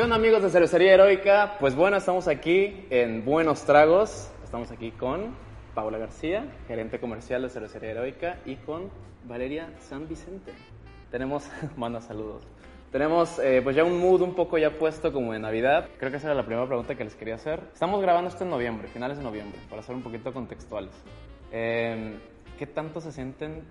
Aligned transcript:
¿Qué 0.00 0.04
onda 0.04 0.16
amigos 0.16 0.42
de 0.42 0.48
Cervecería 0.48 0.94
Heroica? 0.94 1.56
Pues 1.60 1.74
bueno, 1.74 1.98
estamos 1.98 2.26
aquí 2.26 2.86
en 2.88 3.22
Buenos 3.22 3.66
Tragos. 3.66 4.30
Estamos 4.42 4.70
aquí 4.70 4.92
con 4.92 5.34
Paula 5.74 5.98
García, 5.98 6.46
gerente 6.66 6.98
comercial 6.98 7.42
de 7.42 7.50
Cervecería 7.50 7.90
Heroica, 7.90 8.38
y 8.46 8.56
con 8.56 8.88
Valeria 9.24 9.68
San 9.78 10.08
Vicente. 10.08 10.54
Tenemos, 11.10 11.50
manda 11.76 12.00
saludos. 12.00 12.44
Tenemos 12.90 13.38
eh, 13.40 13.60
pues 13.62 13.76
ya 13.76 13.84
un 13.84 14.00
mood 14.00 14.22
un 14.22 14.34
poco 14.34 14.56
ya 14.56 14.70
puesto 14.70 15.12
como 15.12 15.34
de 15.34 15.38
Navidad. 15.38 15.90
Creo 15.98 16.10
que 16.10 16.16
esa 16.16 16.28
era 16.28 16.34
la 16.34 16.46
primera 16.46 16.66
pregunta 16.66 16.94
que 16.94 17.04
les 17.04 17.14
quería 17.14 17.34
hacer. 17.34 17.60
Estamos 17.70 18.00
grabando 18.00 18.30
esto 18.30 18.44
en 18.44 18.48
noviembre, 18.48 18.88
finales 18.88 19.18
de 19.18 19.24
noviembre, 19.24 19.60
para 19.68 19.82
ser 19.82 19.94
un 19.96 20.02
poquito 20.02 20.32
contextuales. 20.32 20.94
Eh, 21.52 22.14
¿Qué 22.60 22.66
tanto 22.66 23.00
se 23.00 23.10
sienten 23.10 23.64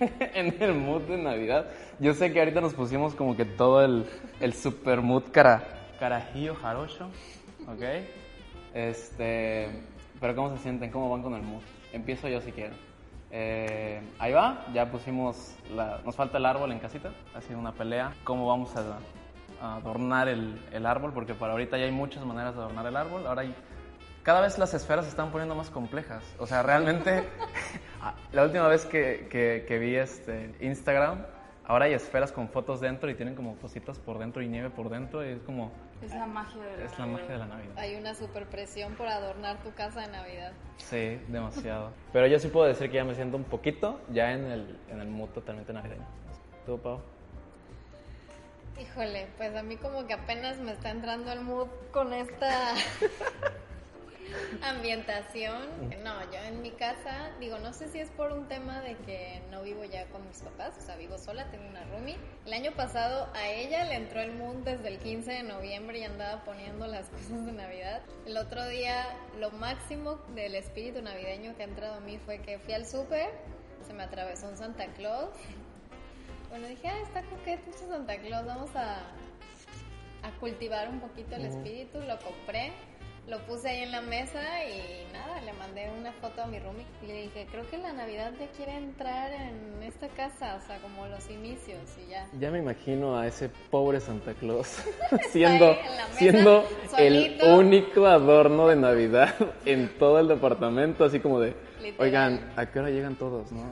en 0.00 0.60
el 0.60 0.74
mood 0.74 1.02
de 1.02 1.16
Navidad? 1.16 1.66
Yo 2.00 2.12
sé 2.12 2.32
que 2.32 2.40
ahorita 2.40 2.60
nos 2.60 2.74
pusimos 2.74 3.14
como 3.14 3.36
que 3.36 3.44
todo 3.44 3.84
el, 3.84 4.04
el 4.40 4.52
super 4.52 5.00
mood 5.00 5.30
cara, 5.30 5.62
carajillo 6.00 6.56
jarocho, 6.56 7.08
¿ok? 7.68 7.82
Este, 8.74 9.68
pero 10.20 10.34
¿cómo 10.34 10.50
se 10.56 10.60
sienten? 10.60 10.90
¿Cómo 10.90 11.08
van 11.08 11.22
con 11.22 11.34
el 11.34 11.42
mood? 11.42 11.62
Empiezo 11.92 12.26
yo 12.26 12.40
si 12.40 12.50
quiero. 12.50 12.74
Eh, 13.30 14.02
ahí 14.18 14.32
va, 14.32 14.66
ya 14.74 14.90
pusimos, 14.90 15.54
la, 15.72 16.00
nos 16.04 16.16
falta 16.16 16.38
el 16.38 16.46
árbol 16.46 16.72
en 16.72 16.80
casita, 16.80 17.12
ha 17.36 17.40
sido 17.42 17.60
una 17.60 17.70
pelea. 17.70 18.12
¿Cómo 18.24 18.48
vamos 18.48 18.74
a, 18.74 18.98
a 19.64 19.76
adornar 19.76 20.26
el, 20.26 20.60
el, 20.72 20.84
árbol? 20.84 21.12
Porque 21.12 21.34
para 21.34 21.52
ahorita 21.52 21.78
ya 21.78 21.84
hay 21.84 21.92
muchas 21.92 22.24
maneras 22.24 22.56
de 22.56 22.60
adornar 22.62 22.86
el 22.86 22.96
árbol. 22.96 23.24
Ahora 23.24 23.42
hay, 23.42 23.54
cada 24.24 24.40
vez 24.40 24.58
las 24.58 24.74
esferas 24.74 25.04
se 25.04 25.10
están 25.10 25.30
poniendo 25.30 25.54
más 25.54 25.70
complejas. 25.70 26.24
O 26.38 26.46
sea, 26.48 26.64
realmente, 26.64 27.28
la 28.32 28.44
última 28.44 28.68
vez 28.68 28.84
que, 28.84 29.28
que, 29.30 29.64
que 29.66 29.78
vi 29.78 29.96
este 29.96 30.54
Instagram, 30.60 31.24
ahora 31.66 31.86
hay 31.86 31.94
esferas 31.94 32.32
con 32.32 32.48
fotos 32.48 32.80
dentro 32.80 33.10
y 33.10 33.14
tienen 33.14 33.34
como 33.34 33.56
cositas 33.56 33.98
por 33.98 34.18
dentro 34.18 34.42
y 34.42 34.48
nieve 34.48 34.70
por 34.70 34.88
dentro 34.88 35.24
y 35.24 35.30
es 35.30 35.42
como... 35.42 35.72
Es 36.02 36.12
la 36.12 36.26
magia 36.26 36.60
de 36.60 36.76
la 36.78 36.84
Es 36.84 36.98
la 36.98 37.06
magia 37.06 37.28
de 37.28 37.38
la 37.38 37.46
Navidad. 37.46 37.72
Hay 37.76 37.94
una 37.94 38.14
super 38.14 38.46
presión 38.46 38.94
por 38.94 39.06
adornar 39.06 39.58
tu 39.62 39.72
casa 39.72 40.00
de 40.00 40.08
Navidad. 40.08 40.52
Sí, 40.76 41.20
demasiado. 41.28 41.92
Pero 42.12 42.26
yo 42.26 42.40
sí 42.40 42.48
puedo 42.48 42.66
decir 42.66 42.90
que 42.90 42.96
ya 42.96 43.04
me 43.04 43.14
siento 43.14 43.36
un 43.36 43.44
poquito 43.44 44.00
ya 44.10 44.32
en 44.32 44.46
el, 44.46 44.78
en 44.90 45.00
el 45.00 45.08
mood 45.08 45.28
totalmente 45.28 45.72
navideño. 45.72 46.04
¿Tú, 46.66 46.78
Pau? 46.78 47.00
Híjole, 48.80 49.28
pues 49.36 49.54
a 49.54 49.62
mí 49.62 49.76
como 49.76 50.06
que 50.06 50.14
apenas 50.14 50.58
me 50.58 50.72
está 50.72 50.90
entrando 50.90 51.30
el 51.30 51.42
mood 51.42 51.68
con 51.92 52.12
esta 52.12 52.74
ambientación. 54.62 55.90
No, 56.02 56.22
yo 56.32 56.38
en 56.46 56.62
mi 56.62 56.70
casa, 56.70 57.30
digo, 57.40 57.58
no 57.58 57.72
sé 57.72 57.88
si 57.88 57.98
es 57.98 58.10
por 58.10 58.32
un 58.32 58.48
tema 58.48 58.80
de 58.80 58.96
que 58.98 59.42
no 59.50 59.62
vivo 59.62 59.84
ya 59.84 60.06
con 60.06 60.26
mis 60.26 60.38
papás, 60.38 60.76
o 60.78 60.80
sea, 60.80 60.96
vivo 60.96 61.18
sola, 61.18 61.50
tengo 61.50 61.68
una 61.68 61.84
roomie. 61.84 62.16
El 62.46 62.52
año 62.52 62.72
pasado 62.72 63.28
a 63.34 63.48
ella 63.48 63.84
le 63.84 63.94
entró 63.94 64.20
el 64.20 64.32
mood 64.32 64.56
desde 64.64 64.88
el 64.88 64.98
15 64.98 65.32
de 65.32 65.42
noviembre 65.42 65.98
y 65.98 66.04
andaba 66.04 66.44
poniendo 66.44 66.86
las 66.86 67.08
cosas 67.10 67.46
de 67.46 67.52
Navidad. 67.52 68.02
El 68.26 68.36
otro 68.36 68.66
día, 68.68 69.06
lo 69.38 69.50
máximo 69.50 70.18
del 70.34 70.54
espíritu 70.54 71.02
navideño 71.02 71.56
que 71.56 71.62
ha 71.62 71.66
entrado 71.66 71.94
a 71.94 72.00
mí 72.00 72.18
fue 72.18 72.38
que 72.38 72.58
fui 72.58 72.74
al 72.74 72.86
súper, 72.86 73.30
se 73.86 73.92
me 73.92 74.02
atravesó 74.02 74.48
un 74.48 74.56
Santa 74.56 74.86
Claus. 74.94 75.30
Bueno, 76.50 76.68
dije, 76.68 76.88
ah, 76.88 77.00
está 77.02 77.22
coqueto 77.22 77.70
este 77.70 77.86
Santa 77.86 78.18
Claus, 78.18 78.44
vamos 78.44 78.70
a, 78.76 78.98
a 80.22 80.30
cultivar 80.38 80.88
un 80.88 81.00
poquito 81.00 81.34
el 81.34 81.46
espíritu, 81.46 81.98
lo 82.00 82.18
compré 82.18 82.72
lo 83.28 83.38
puse 83.46 83.68
ahí 83.68 83.82
en 83.82 83.92
la 83.92 84.00
mesa 84.00 84.40
y 84.64 85.12
nada, 85.12 85.40
le 85.42 85.52
mandé 85.52 85.88
una 85.98 86.12
foto 86.12 86.42
a 86.42 86.46
mi 86.46 86.58
roomie 86.58 86.84
y 87.02 87.06
le 87.06 87.22
dije, 87.22 87.46
creo 87.50 87.68
que 87.70 87.78
la 87.78 87.92
Navidad 87.92 88.32
ya 88.38 88.48
quiere 88.48 88.76
entrar 88.76 89.32
en 89.32 89.82
esta 89.82 90.08
casa, 90.08 90.56
o 90.56 90.66
sea, 90.66 90.80
como 90.80 91.06
los 91.06 91.30
inicios 91.30 91.80
y 92.04 92.10
ya. 92.10 92.26
Ya 92.38 92.50
me 92.50 92.58
imagino 92.58 93.16
a 93.16 93.26
ese 93.26 93.48
pobre 93.70 94.00
Santa 94.00 94.34
Claus 94.34 94.66
siendo, 95.30 95.76
siendo 96.12 96.64
el 96.98 97.40
único 97.42 98.06
adorno 98.06 98.68
de 98.68 98.76
Navidad 98.76 99.34
en 99.64 99.96
todo 99.98 100.18
el 100.18 100.28
departamento, 100.28 101.04
así 101.04 101.20
como 101.20 101.38
de, 101.38 101.54
Literal. 101.80 101.94
oigan, 101.98 102.52
¿a 102.56 102.66
qué 102.66 102.80
hora 102.80 102.90
llegan 102.90 103.14
todos? 103.14 103.52
No? 103.52 103.62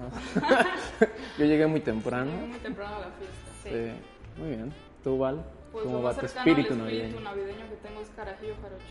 Yo 1.39 1.45
llegué 1.45 1.67
muy 1.67 1.81
temprano. 1.81 2.31
Muy 2.31 2.59
temprano 2.59 2.97
a 2.97 3.01
la 3.01 3.11
fiesta. 3.11 3.51
Sí. 3.65 3.71
sí. 3.71 4.41
Muy 4.41 4.51
bien. 4.51 4.73
¿Tú, 5.03 5.19
Val? 5.19 5.45
Pues 5.73 5.85
¿Cómo 5.85 5.97
lo 5.99 6.03
va 6.03 6.11
más 6.11 6.19
tu 6.21 6.27
cercano 6.27 6.51
espíritu 6.51 6.73
al 6.75 6.79
navideño? 6.81 7.05
espíritu 7.05 7.25
navideño 7.25 7.69
que 7.71 7.77
tengo 7.89 8.01
es 8.01 8.09
carajillo 8.11 8.55
jarocho. 8.63 8.85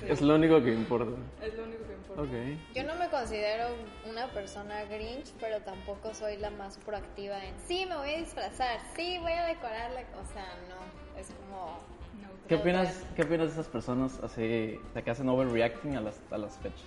Sí, 0.00 0.06
Es 0.08 0.20
lo 0.22 0.34
único 0.34 0.62
que 0.62 0.72
importa. 0.72 1.12
es 1.42 1.54
lo 1.54 1.64
único 1.64 1.84
que 1.86 1.92
importa. 1.94 2.22
Ok. 2.22 2.74
Yo 2.74 2.84
no 2.84 2.94
me 2.96 3.08
considero 3.08 3.68
una 4.08 4.28
persona 4.28 4.84
grinch, 4.84 5.32
pero 5.40 5.60
tampoco 5.62 6.12
soy 6.14 6.36
la 6.38 6.50
más 6.50 6.78
proactiva 6.78 7.42
en, 7.44 7.54
sí, 7.66 7.86
me 7.86 7.96
voy 7.96 8.10
a 8.10 8.18
disfrazar, 8.18 8.78
sí, 8.94 9.18
voy 9.20 9.32
a 9.32 9.46
decorar 9.46 9.90
la 9.92 10.02
cosa, 10.08 10.44
no, 10.68 11.18
es 11.20 11.28
como... 11.28 11.78
No. 12.22 12.28
¿Qué 12.48 12.54
opinas, 12.56 13.04
¿Qué 13.14 13.22
opinas 13.22 13.46
de 13.48 13.52
esas 13.52 13.68
personas 13.68 14.18
así, 14.22 14.78
o 14.88 14.92
sea, 14.92 15.02
que 15.02 15.10
hacen 15.10 15.28
overreacting 15.28 15.96
a 15.96 16.00
las, 16.00 16.20
a 16.30 16.38
las 16.38 16.56
fechas? 16.58 16.80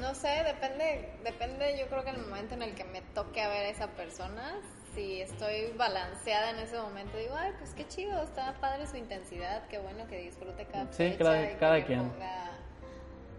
No 0.00 0.14
sé, 0.14 0.28
depende, 0.44 1.10
depende 1.22 1.78
yo 1.78 1.86
creo 1.88 2.02
que 2.02 2.10
en 2.10 2.16
el 2.16 2.22
momento 2.26 2.54
en 2.54 2.62
el 2.62 2.74
que 2.74 2.84
me 2.84 3.02
toque 3.14 3.40
a 3.42 3.48
ver 3.48 3.66
a 3.66 3.68
esa 3.68 3.88
persona, 3.88 4.56
si 4.94 5.20
estoy 5.22 5.72
balanceada 5.76 6.50
en 6.50 6.58
ese 6.58 6.76
momento, 6.78 7.16
digo, 7.16 7.34
ay, 7.36 7.52
pues 7.58 7.72
qué 7.74 7.86
chido, 7.88 8.22
está 8.22 8.54
padre 8.60 8.86
su 8.86 8.96
intensidad, 8.96 9.66
qué 9.68 9.78
bueno 9.78 10.06
que 10.08 10.18
disfrute 10.20 10.66
cada 10.66 10.84
Sí, 10.92 11.04
fecha 11.04 11.18
cada- 11.18 11.52
y 11.52 11.54
cada 11.56 11.84
quien. 11.84 12.00
ponga- 12.00 12.50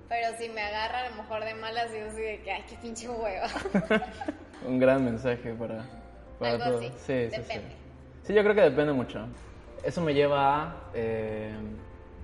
Pero 0.09 0.37
si 0.37 0.49
me 0.49 0.61
agarra 0.61 1.05
a 1.05 1.09
lo 1.09 1.15
mejor 1.15 1.43
de 1.45 1.53
malas, 1.55 1.91
yo 1.91 2.05
así 2.07 2.21
de 2.21 2.41
que, 2.41 2.51
ay, 2.51 2.63
qué 2.69 2.75
pinche 2.77 3.09
hueva. 3.09 3.47
Un 4.67 4.79
gran 4.79 5.03
mensaje 5.03 5.53
para, 5.53 5.85
para 6.39 6.53
Algo 6.53 6.65
todos. 6.65 6.79
así, 6.85 6.89
Sí, 6.89 7.29
sí, 7.29 7.35
sí. 7.35 7.41
depende. 7.41 7.75
Sí, 8.23 8.33
yo 8.33 8.43
creo 8.43 8.55
que 8.55 8.61
depende 8.61 8.93
mucho. 8.93 9.27
Eso 9.83 10.01
me 10.01 10.13
lleva 10.13 10.63
a. 10.63 10.75
eh, 10.93 11.53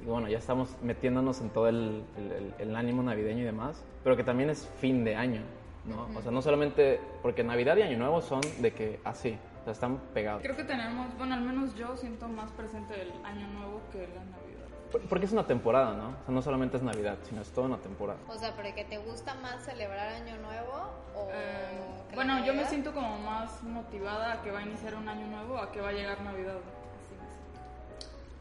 y 0.02 0.06
bueno, 0.06 0.30
ya 0.30 0.38
estamos 0.38 0.76
metiéndonos 0.82 1.42
en 1.42 1.50
todo 1.50 1.68
el, 1.68 2.04
el- 2.18 2.32
el- 2.32 2.54
el 2.60 2.76
ánimo 2.76 3.04
navideño 3.04 3.42
y 3.42 3.46
demás, 3.46 3.84
pero 4.04 4.16
que 4.16 4.24
también 4.24 4.50
es 4.50 4.68
fin 4.80 5.04
de 5.04 5.16
año, 5.16 5.42
¿no? 5.86 6.08
O 6.18 6.22
sea, 6.22 6.32
no 6.32 6.42
solamente. 6.42 7.00
Porque 7.22 7.44
Navidad 7.44 7.78
y 7.78 7.82
Año 7.84 7.98
Nuevo 7.98 8.22
son 8.22 8.42
de 8.60 8.74
que 8.74 9.00
así, 9.04 9.38
o 9.62 9.64
sea, 9.64 9.74
están 9.74 9.98
pegados. 10.14 10.42
Creo 10.42 10.56
que 10.56 10.64
tenemos, 10.64 11.08
bueno, 11.18 11.34
al 11.36 11.42
menos 11.42 11.76
yo 11.76 11.96
siento 11.98 12.28
más 12.28 12.52
presente 12.52 13.02
el 13.02 13.12
año 13.26 13.48
nuevo 13.48 13.82
que 13.92 14.00
la 14.00 14.24
Navidad. 14.26 14.66
Por- 14.92 15.02
Porque 15.02 15.26
es 15.26 15.32
una 15.32 15.46
temporada, 15.46 15.94
¿no? 15.96 16.08
O 16.10 16.26
sea, 16.26 16.34
no 16.34 16.42
solamente 16.42 16.78
es 16.78 16.84
Navidad, 16.84 17.18
sino 17.28 17.42
es 17.42 17.50
toda 17.52 17.68
una 17.68 17.78
temporada. 17.78 18.18
O 18.28 18.38
sea, 18.38 18.54
pero 18.56 18.74
que 18.76 18.84
te 18.86 18.98
gusta 18.98 19.36
más 19.36 19.64
celebrar 19.64 20.10
Año 20.10 20.38
Nuevo 20.38 20.90
o... 21.16 21.28
Eh, 21.32 22.16
bueno, 22.16 22.38
yo 22.40 22.46
me 22.48 22.48
Navidad? 22.54 22.70
siento 22.70 22.94
como 22.94 23.20
más 23.20 23.62
motivada 23.64 24.34
a 24.34 24.42
que 24.42 24.50
va 24.52 24.60
a 24.60 24.64
iniciar 24.64 24.96
un 24.96 25.08
año 25.08 25.28
nuevo, 25.28 25.58
a 25.60 25.72
que 25.72 25.80
va 25.82 25.90
a 25.90 25.92
llegar 25.92 26.20
Navidad. 26.22 26.56
Así 26.58 27.14
me 27.16 27.28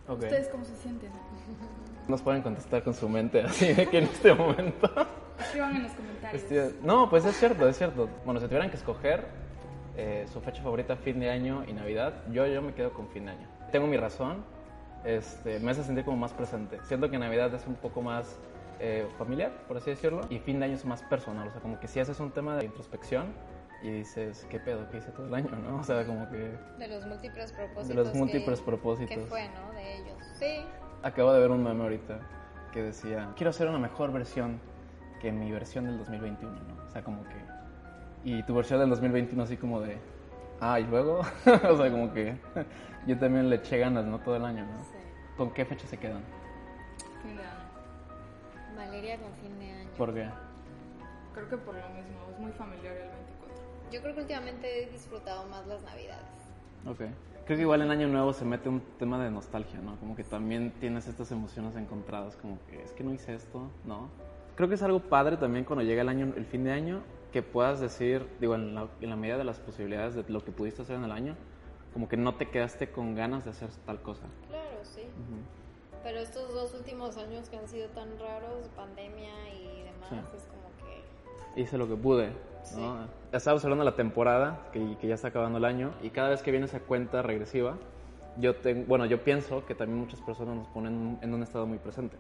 siento. 0.06 0.12
Ok. 0.15 0.22
¿Ustedes 0.22 0.49
cómo 0.49 0.65
se 0.65 0.75
sienten? 0.76 1.12
Nos 2.09 2.22
pueden 2.22 2.41
contestar 2.41 2.82
con 2.82 2.94
su 2.94 3.06
mente, 3.10 3.43
así 3.43 3.75
de 3.75 3.87
que 3.91 3.99
en 3.99 4.05
este 4.05 4.32
momento. 4.34 4.91
Escriban 5.41 5.76
en 5.76 5.82
los 5.84 5.93
comentarios. 5.93 6.43
Este, 6.43 6.75
no, 6.82 7.09
pues 7.10 7.25
es 7.25 7.37
cierto, 7.37 7.69
es 7.69 7.76
cierto. 7.78 8.09
Bueno, 8.25 8.41
si 8.41 8.47
tuvieran 8.47 8.71
que 8.71 8.76
escoger 8.76 9.26
eh, 9.96 10.26
su 10.32 10.40
fecha 10.40 10.62
favorita, 10.62 10.96
fin 10.96 11.20
de 11.20 11.31
año 11.31 11.64
y 11.67 11.73
Navidad, 11.73 12.14
yo, 12.31 12.46
yo 12.46 12.62
me 12.62 12.75
quedo 12.75 12.93
con 12.93 13.08
fin 13.08 13.26
de 13.26 13.32
año. 13.32 13.46
Tengo 13.73 13.87
mi 13.87 13.96
razón, 13.96 14.44
este, 15.05 15.61
me 15.61 15.70
hace 15.70 15.85
sentir 15.85 16.05
como 16.05 16.17
más 16.17 16.32
presente. 16.32 16.79
Siento 16.85 17.11
que 17.11 17.19
Navidad 17.19 17.52
es 17.55 17.67
un 17.67 17.75
poco 17.76 18.02
más 18.02 18.38
eh, 18.81 19.06
familiar, 19.19 19.52
por 19.67 19.76
así 19.76 19.90
decirlo, 19.90 20.23
y 20.31 20.38
fin 20.38 20.58
de 20.61 20.67
año 20.67 20.75
es 20.75 20.85
más 20.85 21.02
personal. 21.02 21.49
O 21.49 21.50
sea, 21.50 21.61
como 21.61 21.79
que 21.81 21.88
si 21.88 22.00
haces 22.00 22.19
un 22.20 22.31
tema 22.31 22.56
de 22.56 22.64
introspección 22.64 23.32
y 23.82 23.90
dices, 23.90 24.46
¿qué 24.50 24.58
pedo? 24.58 24.88
¿Qué 24.90 24.99
hice 24.99 25.11
todo 25.12 25.26
el 25.26 25.35
año? 25.35 25.50
¿no? 25.50 25.79
O 25.79 25.85
sea, 25.85 26.05
como 26.05 26.29
que 26.31 26.52
De 26.79 26.88
los 26.88 27.06
múltiples 27.06 27.52
propósitos. 27.52 27.88
de 27.88 27.94
los 27.94 28.08
que- 28.11 28.19
múltiples 28.19 28.61
propósitos. 28.61 29.17
Que 29.17 29.20
fue, 29.26 29.49
¿no? 29.50 29.73
De 29.73 29.96
ellos. 29.99 30.17
Sí. 30.35 30.64
Acabo 31.02 31.32
de 31.32 31.40
ver 31.40 31.50
un 31.50 31.62
meme 31.62 31.82
ahorita 31.85 32.19
que 32.73 32.82
decía, 32.82 33.31
quiero 33.37 33.50
hacer 33.50 33.69
una 33.69 33.79
mejor 33.79 34.12
versión 34.12 34.61
que 35.19 35.32
mi 35.32 35.50
versión 35.50 35.87
del 35.87 35.99
2021, 35.99 36.53
¿no? 36.53 36.85
O 36.87 36.91
sea, 36.91 37.03
como 37.03 37.23
que... 37.25 37.37
Y 38.25 38.43
tu 38.43 38.55
versión 38.55 38.81
del 38.81 38.91
2021 38.91 39.43
así 39.43 39.56
como 39.56 39.81
de... 39.81 39.99
Ah, 40.61 40.81
y 40.81 40.85
luego... 40.85 41.20
o 41.69 41.76
sea, 41.76 41.91
como 41.91 42.12
que 42.12 42.37
yo 43.06 43.19
también 43.19 43.49
le 43.49 43.56
eché 43.56 43.79
ganas, 43.79 44.05
¿no? 44.05 44.19
Todo 44.20 44.37
el 44.37 44.44
año, 44.44 44.65
¿no? 44.65 44.81
Sí. 44.81 44.99
¿Con 45.37 45.53
qué 45.53 45.65
fecha 45.65 45.87
se 45.87 45.97
quedan? 45.97 46.23
Año. 47.25 47.41
Valeria 48.76 49.19
con 49.19 49.32
fin 49.35 49.59
de 49.59 49.70
año. 49.70 49.91
¿Por 49.97 50.15
qué? 50.15 50.29
Creo 51.35 51.49
que 51.49 51.56
por 51.59 51.75
lo 51.75 51.88
mismo, 51.91 52.19
es 52.32 52.38
muy 52.38 52.53
familiar 52.53 52.94
el 52.97 53.93
Yo 53.93 54.03
creo 54.03 54.14
que 54.14 54.21
últimamente 54.21 54.82
he 54.82 54.91
disfrutado 54.91 55.47
más 55.49 55.67
las 55.67 55.82
navidades. 55.82 56.26
Ok. 56.87 57.03
Creo 57.47 57.56
que 57.56 57.62
igual 57.62 57.81
en 57.81 57.91
Año 57.91 58.09
Nuevo 58.09 58.32
se 58.35 58.44
mete 58.44 58.69
un 58.69 58.82
tema 58.99 59.23
de 59.23 59.31
nostalgia, 59.31 59.81
¿no? 59.81 59.97
Como 59.97 60.14
que 60.14 60.23
también 60.23 60.71
tienes 60.81 61.09
estas 61.09 61.32
emociones 61.32 61.76
encontradas, 61.76 62.37
como 62.37 62.59
que 62.67 62.82
es 62.82 62.93
que 62.93 63.03
no 63.03 63.14
hice 63.14 63.35
esto, 63.35 63.71
¿no? 63.87 64.11
Creo 64.58 64.69
que 64.69 64.75
es 64.75 64.82
algo 64.82 64.99
padre 64.99 65.37
también 65.37 65.64
cuando 65.64 65.84
llega 65.84 66.02
el 66.02 66.08
año, 66.08 66.32
el 66.37 66.44
fin 66.44 66.64
de 66.64 66.72
año, 66.72 67.05
que 67.31 67.44
puedas 67.44 67.78
decir, 67.78 68.26
digo, 68.40 68.56
en 68.56 68.75
la, 68.75 68.88
en 69.00 69.08
la 69.08 69.14
medida 69.14 69.38
de 69.38 69.44
las 69.44 69.60
posibilidades 69.60 70.16
de 70.16 70.25
lo 70.26 70.44
que 70.44 70.50
pudiste 70.50 70.82
hacer 70.82 70.96
en 70.96 71.05
el 71.05 71.12
año, 71.12 71.37
como 71.93 72.08
que 72.08 72.16
no 72.16 72.34
te 72.34 72.50
quedaste 72.50 72.90
con 72.90 73.14
ganas 73.14 73.44
de 73.44 73.50
hacer 73.52 73.69
tal 73.87 74.02
cosa. 74.02 74.26
Claro, 74.49 74.81
sí. 74.82 75.02
Ujú. 75.02 76.02
Pero 76.02 76.19
estos 76.19 76.52
dos 76.52 76.75
últimos 76.75 77.16
años 77.19 77.49
que 77.49 77.56
han 77.56 77.69
sido 77.69 77.88
tan 77.90 78.19
raros, 78.19 78.66
pandemia 78.75 79.31
y 79.50 79.84
demás, 79.84 80.08
Sí. 80.08 80.16
es 80.37 80.43
como 80.46 81.54
que... 81.54 81.61
hice 81.62 81.78
lo 81.78 81.87
que 81.87 81.94
pude. 81.94 82.32
¿no? 82.76 83.06
Estábamos 83.31 83.62
hablando 83.62 83.84
de 83.84 83.90
la 83.93 83.96
temporada, 83.96 84.70
que, 84.72 84.96
que 85.00 85.06
ya 85.06 85.14
está 85.14 85.28
acabando 85.28 85.58
el 85.58 85.66
año, 85.66 85.93
y 86.02 86.11
cada 86.11 86.31
vez 86.31 86.43
que 86.43 86.50
viene 86.50 86.66
esa 86.66 86.81
cuenta 86.81 87.22
regresiva, 87.22 87.76
yo 88.38 88.56
tengo, 88.56 88.87
bueno, 88.88 89.06
yo 89.06 89.22
pienso 89.22 89.64
que 89.66 89.76
también 89.76 90.00
muchas 90.00 90.20
personas 90.20 90.56
nos 90.56 90.66
ponen 90.66 91.20
en 91.22 91.32
un 91.32 91.44
estado 91.44 91.64
muy 91.64 91.78
presente. 91.78 92.16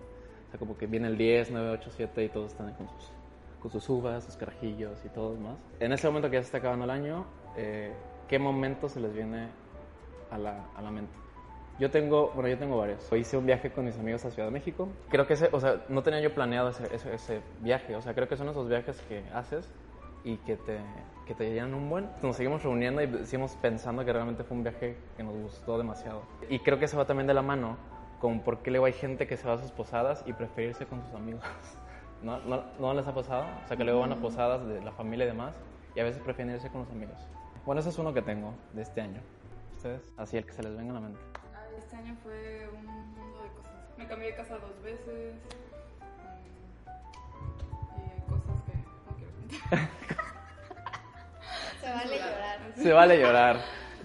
O 0.48 0.50
sea, 0.50 0.58
como 0.58 0.78
que 0.78 0.86
viene 0.86 1.08
el 1.08 1.18
10, 1.18 1.50
9, 1.50 1.70
8, 1.72 1.90
7 1.94 2.24
y 2.24 2.28
todos 2.30 2.52
están 2.52 2.72
con 2.72 2.88
sus, 2.88 3.12
con 3.60 3.70
sus 3.70 3.88
uvas, 3.90 4.24
sus 4.24 4.36
carajillos 4.36 5.04
y 5.04 5.10
todo 5.10 5.34
más. 5.36 5.58
En 5.78 5.92
ese 5.92 6.06
momento 6.06 6.30
que 6.30 6.36
ya 6.36 6.42
se 6.42 6.46
está 6.46 6.58
acabando 6.58 6.84
el 6.84 6.90
año, 6.90 7.26
eh, 7.56 7.92
¿qué 8.28 8.38
momento 8.38 8.88
se 8.88 8.98
les 9.00 9.12
viene 9.12 9.48
a 10.30 10.38
la, 10.38 10.66
a 10.74 10.80
la 10.80 10.90
mente? 10.90 11.12
Yo 11.78 11.90
tengo, 11.90 12.32
bueno, 12.34 12.48
yo 12.48 12.58
tengo 12.58 12.78
varios. 12.78 13.12
Hice 13.12 13.36
un 13.36 13.46
viaje 13.46 13.70
con 13.70 13.84
mis 13.84 13.98
amigos 13.98 14.24
a 14.24 14.30
Ciudad 14.30 14.48
de 14.48 14.52
México. 14.52 14.88
Creo 15.10 15.26
que 15.26 15.34
ese, 15.34 15.48
o 15.52 15.60
sea, 15.60 15.84
no 15.88 16.02
tenía 16.02 16.20
yo 16.20 16.34
planeado 16.34 16.70
ese, 16.70 16.92
ese, 16.92 17.14
ese 17.14 17.40
viaje. 17.60 17.94
O 17.94 18.00
sea, 18.00 18.14
creo 18.14 18.26
que 18.26 18.36
son 18.36 18.48
esos 18.48 18.68
viajes 18.68 19.00
que 19.02 19.22
haces 19.32 19.70
y 20.24 20.38
que 20.38 20.56
te, 20.56 20.78
que 21.26 21.34
te 21.34 21.52
llenan 21.52 21.74
un 21.74 21.88
buen. 21.88 22.08
Nos 22.22 22.36
seguimos 22.36 22.62
reuniendo 22.62 23.02
y 23.02 23.26
seguimos 23.26 23.54
pensando 23.56 24.04
que 24.04 24.12
realmente 24.12 24.44
fue 24.44 24.56
un 24.56 24.62
viaje 24.62 24.96
que 25.16 25.22
nos 25.22 25.34
gustó 25.34 25.78
demasiado. 25.78 26.22
Y 26.48 26.58
creo 26.60 26.78
que 26.78 26.86
eso 26.86 26.96
va 26.96 27.04
también 27.04 27.26
de 27.26 27.34
la 27.34 27.42
mano 27.42 27.76
con 28.20 28.40
por 28.40 28.58
qué 28.58 28.70
luego 28.70 28.86
hay 28.86 28.92
gente 28.92 29.26
que 29.26 29.36
se 29.36 29.46
va 29.46 29.54
a 29.54 29.58
sus 29.58 29.70
posadas 29.70 30.22
y 30.26 30.32
prefiere 30.32 30.70
irse 30.70 30.86
con 30.86 31.02
sus 31.04 31.14
amigos. 31.14 31.42
¿No, 32.22 32.38
no, 32.40 32.64
¿No 32.80 32.94
les 32.94 33.06
ha 33.06 33.14
pasado? 33.14 33.44
O 33.64 33.68
sea, 33.68 33.76
que 33.76 33.84
luego 33.84 34.00
van 34.00 34.12
a 34.12 34.16
posadas 34.16 34.66
de 34.66 34.80
la 34.82 34.90
familia 34.92 35.24
y 35.24 35.28
demás 35.28 35.54
y 35.94 36.00
a 36.00 36.04
veces 36.04 36.20
prefieren 36.22 36.54
irse 36.54 36.68
con 36.68 36.80
los 36.82 36.90
amigos. 36.90 37.16
Bueno, 37.64 37.80
ese 37.80 37.90
es 37.90 37.98
uno 37.98 38.12
que 38.12 38.22
tengo 38.22 38.54
de 38.72 38.82
este 38.82 39.00
año. 39.00 39.20
¿Ustedes? 39.76 40.02
Así, 40.16 40.36
el 40.36 40.44
que 40.44 40.52
se 40.52 40.62
les 40.64 40.76
venga 40.76 40.90
a 40.90 40.94
la 40.94 41.00
mente. 41.00 41.20
Ay, 41.54 41.76
este 41.78 41.96
año 41.96 42.16
fue 42.22 42.68
un 42.76 42.84
mundo 42.86 43.42
de 43.42 43.48
cosas. 43.50 43.72
Me 43.96 44.06
cambié 44.08 44.28
de 44.30 44.34
casa 44.36 44.54
dos 44.58 44.82
veces. 44.82 45.34
mm, 47.94 48.18
Y 48.18 48.20
cosas 48.28 48.62
que 48.66 48.72
no 49.06 49.16
quiero 49.16 49.32
contar. 49.38 49.78
Se 51.80 51.90
vale 51.92 52.16
llorar. 52.18 52.58
Se 52.74 52.92
vale 52.92 53.20
llorar. 53.20 53.56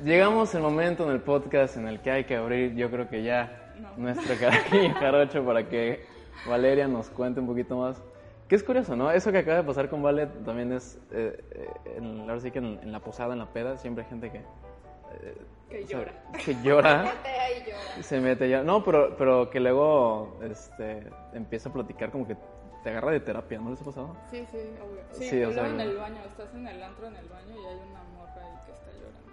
Llegamos 0.03 0.53
el 0.55 0.61
momento 0.61 1.05
en 1.05 1.11
el 1.11 1.21
podcast 1.21 1.77
en 1.77 1.87
el 1.87 1.99
que 2.01 2.11
hay 2.11 2.23
que 2.25 2.35
abrir, 2.35 2.75
yo 2.75 2.91
creo 2.91 3.09
que 3.09 3.23
ya. 3.23 3.59
Nuestro 3.97 4.35
carajillo 4.39 4.93
jarocho 4.99 5.43
para 5.45 5.67
que 5.67 6.05
Valeria 6.47 6.87
nos 6.87 7.09
cuente 7.09 7.39
un 7.39 7.47
poquito 7.47 7.77
más. 7.77 8.01
Que 8.47 8.55
es 8.55 8.63
curioso, 8.63 8.95
¿no? 8.95 9.09
Eso 9.11 9.31
que 9.31 9.39
acaba 9.39 9.57
de 9.57 9.63
pasar 9.63 9.89
con 9.89 10.03
Vale 10.03 10.27
también 10.45 10.71
es, 10.73 10.99
eh, 11.11 11.41
eh, 11.51 11.69
en- 11.97 12.21
ahora 12.21 12.39
sí 12.39 12.51
que 12.51 12.59
en, 12.59 12.79
en 12.83 12.91
la 12.91 12.99
posada, 12.99 13.33
en 13.33 13.39
la 13.39 13.45
peda, 13.51 13.77
siempre 13.77 14.03
hay 14.03 14.09
gente 14.09 14.31
que... 14.31 14.37
eh, 14.39 15.37
Que 15.69 15.83
o 15.83 15.87
sea, 15.87 15.97
llora. 15.99 16.13
Que 16.43 16.55
llora. 16.61 17.03
Vete 17.23 17.29
ahí 17.29 17.63
llora. 17.65 18.03
Se 18.03 18.19
mete 18.19 18.49
ya. 18.49 18.61
No, 18.63 18.83
pero, 18.83 19.15
pero 19.17 19.49
que 19.49 19.59
luego 19.59 20.37
este, 20.43 21.03
empieza 21.33 21.69
a 21.69 21.73
platicar 21.73 22.11
como 22.11 22.27
que 22.27 22.35
te 22.83 22.89
agarra 22.89 23.11
de 23.11 23.21
terapia, 23.21 23.59
¿no 23.59 23.69
les 23.69 23.81
ha 23.81 23.85
pasado? 23.85 24.15
Sí, 24.29 24.45
sí, 24.51 24.57
obvio. 24.57 25.01
Sí, 25.13 25.29
Sí, 25.29 25.43
o 25.43 25.51
sea, 25.53 25.65
en 25.67 25.79
el 25.79 25.95
baño, 25.95 26.17
estás 26.27 26.53
en 26.53 26.67
el 26.67 26.83
antro 26.83 27.07
en 27.07 27.15
el 27.15 27.29
baño 27.29 27.55
y 27.55 27.65
hay 27.65 27.77
una 27.89 28.03
morra 28.17 28.41
ahí 28.43 28.59
que 28.65 28.71
está 28.73 28.91
llorando. 28.91 29.32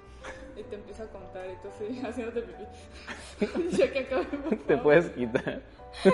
Y 0.57 0.63
te 0.65 0.75
empieza 0.77 1.05
a 1.05 1.07
contar 1.07 1.47
y 1.47 1.57
tú 1.63 1.69
así, 1.69 2.01
haciéndote 2.07 2.43
pipí. 2.43 3.71
ya 3.77 3.93
que 3.93 3.99
acabé, 4.01 4.25
por 4.25 4.57
Te 4.67 4.77
puedes 4.77 5.11
quitar. 5.11 5.63
Sí. 6.03 6.11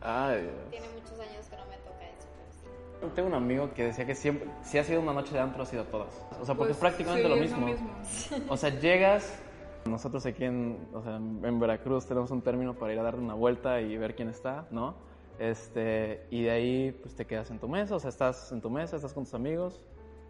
Ay, 0.00 0.42
Dios. 0.42 0.54
Tiene 0.70 0.86
muchos 0.94 1.20
años 1.20 1.46
que 1.48 1.56
no 1.56 1.66
me 1.66 1.76
toca 1.76 2.04
eso, 2.08 2.26
pero 2.34 3.08
sí. 3.08 3.14
Tengo 3.14 3.28
un 3.28 3.34
amigo 3.34 3.72
que 3.74 3.84
decía 3.84 4.06
que 4.06 4.14
siempre, 4.14 4.48
si 4.62 4.78
ha 4.78 4.84
sido 4.84 5.00
una 5.00 5.12
noche 5.12 5.32
de 5.32 5.40
antro, 5.40 5.62
ha 5.62 5.66
sido 5.66 5.84
todas. 5.84 6.12
O 6.40 6.44
sea, 6.44 6.54
porque 6.54 6.74
Pues, 6.74 6.76
es 6.76 6.76
prácticamente 6.78 7.22
sí, 7.22 7.28
lo 7.28 7.36
es 7.36 7.40
mismo. 7.42 8.46
O 8.48 8.56
sea, 8.56 8.70
llegas, 8.70 9.38
nosotros 9.84 10.24
aquí 10.26 10.44
en, 10.44 10.88
o 10.92 11.02
sea, 11.02 11.16
en 11.16 11.60
Veracruz 11.60 12.06
tenemos 12.06 12.30
un 12.30 12.42
término 12.42 12.74
para 12.74 12.92
ir 12.92 12.98
a 12.98 13.02
darle 13.02 13.20
una 13.20 13.34
vuelta 13.34 13.80
y 13.80 13.96
ver 13.96 14.14
quién 14.14 14.28
está, 14.28 14.66
¿no? 14.70 14.94
Este, 15.38 16.26
y 16.30 16.42
de 16.42 16.50
ahí 16.50 16.92
pues 17.00 17.14
te 17.14 17.26
quedas 17.26 17.50
en 17.50 17.58
tu 17.58 17.68
mesa, 17.68 17.94
o 17.96 17.98
sea, 18.00 18.10
estás 18.10 18.52
en 18.52 18.60
tu 18.60 18.68
mesa, 18.68 18.96
estás 18.96 19.14
con 19.14 19.24
tus 19.24 19.32
amigos, 19.32 19.80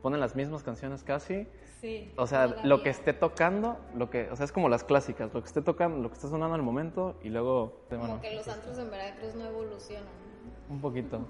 ponen 0.03 0.21
las 0.21 0.35
mismas 0.37 0.63
canciones 0.63 1.03
casi. 1.05 1.47
Sí. 1.81 2.13
O 2.17 2.27
sea, 2.27 2.45
todavía. 2.47 2.65
lo 2.67 2.83
que 2.83 2.91
esté 2.91 3.13
tocando, 3.13 3.79
lo 3.95 4.11
que, 4.11 4.29
o 4.31 4.37
sea, 4.37 4.45
es 4.45 4.53
como 4.53 4.69
las 4.69 4.85
clásicas, 4.85 5.33
lo 5.33 5.41
que 5.41 5.47
esté 5.47 5.63
tocando, 5.63 5.99
lo 5.99 6.09
que 6.09 6.15
está 6.15 6.29
sonando 6.29 6.55
al 6.55 6.63
momento 6.63 7.17
y 7.23 7.29
luego, 7.31 7.81
Como 7.89 8.01
bueno, 8.01 8.21
que 8.21 8.35
los 8.35 8.47
antros 8.49 8.79
en 8.79 8.91
Veracruz 8.91 9.35
no 9.35 9.47
evolucionan. 9.47 10.09
un 10.69 10.81
poquito. 10.81 11.21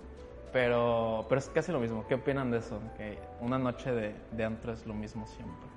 Pero, 0.52 1.26
pero 1.28 1.38
es 1.38 1.48
casi 1.48 1.70
lo 1.70 1.78
mismo. 1.78 2.04
¿Qué 2.08 2.14
opinan 2.16 2.50
de 2.50 2.58
eso? 2.58 2.80
Que 2.96 3.18
una 3.40 3.56
noche 3.58 3.92
de, 3.92 4.14
de 4.32 4.44
antro 4.44 4.72
es 4.72 4.84
lo 4.84 4.94
mismo 4.94 5.24
siempre. 5.26 5.68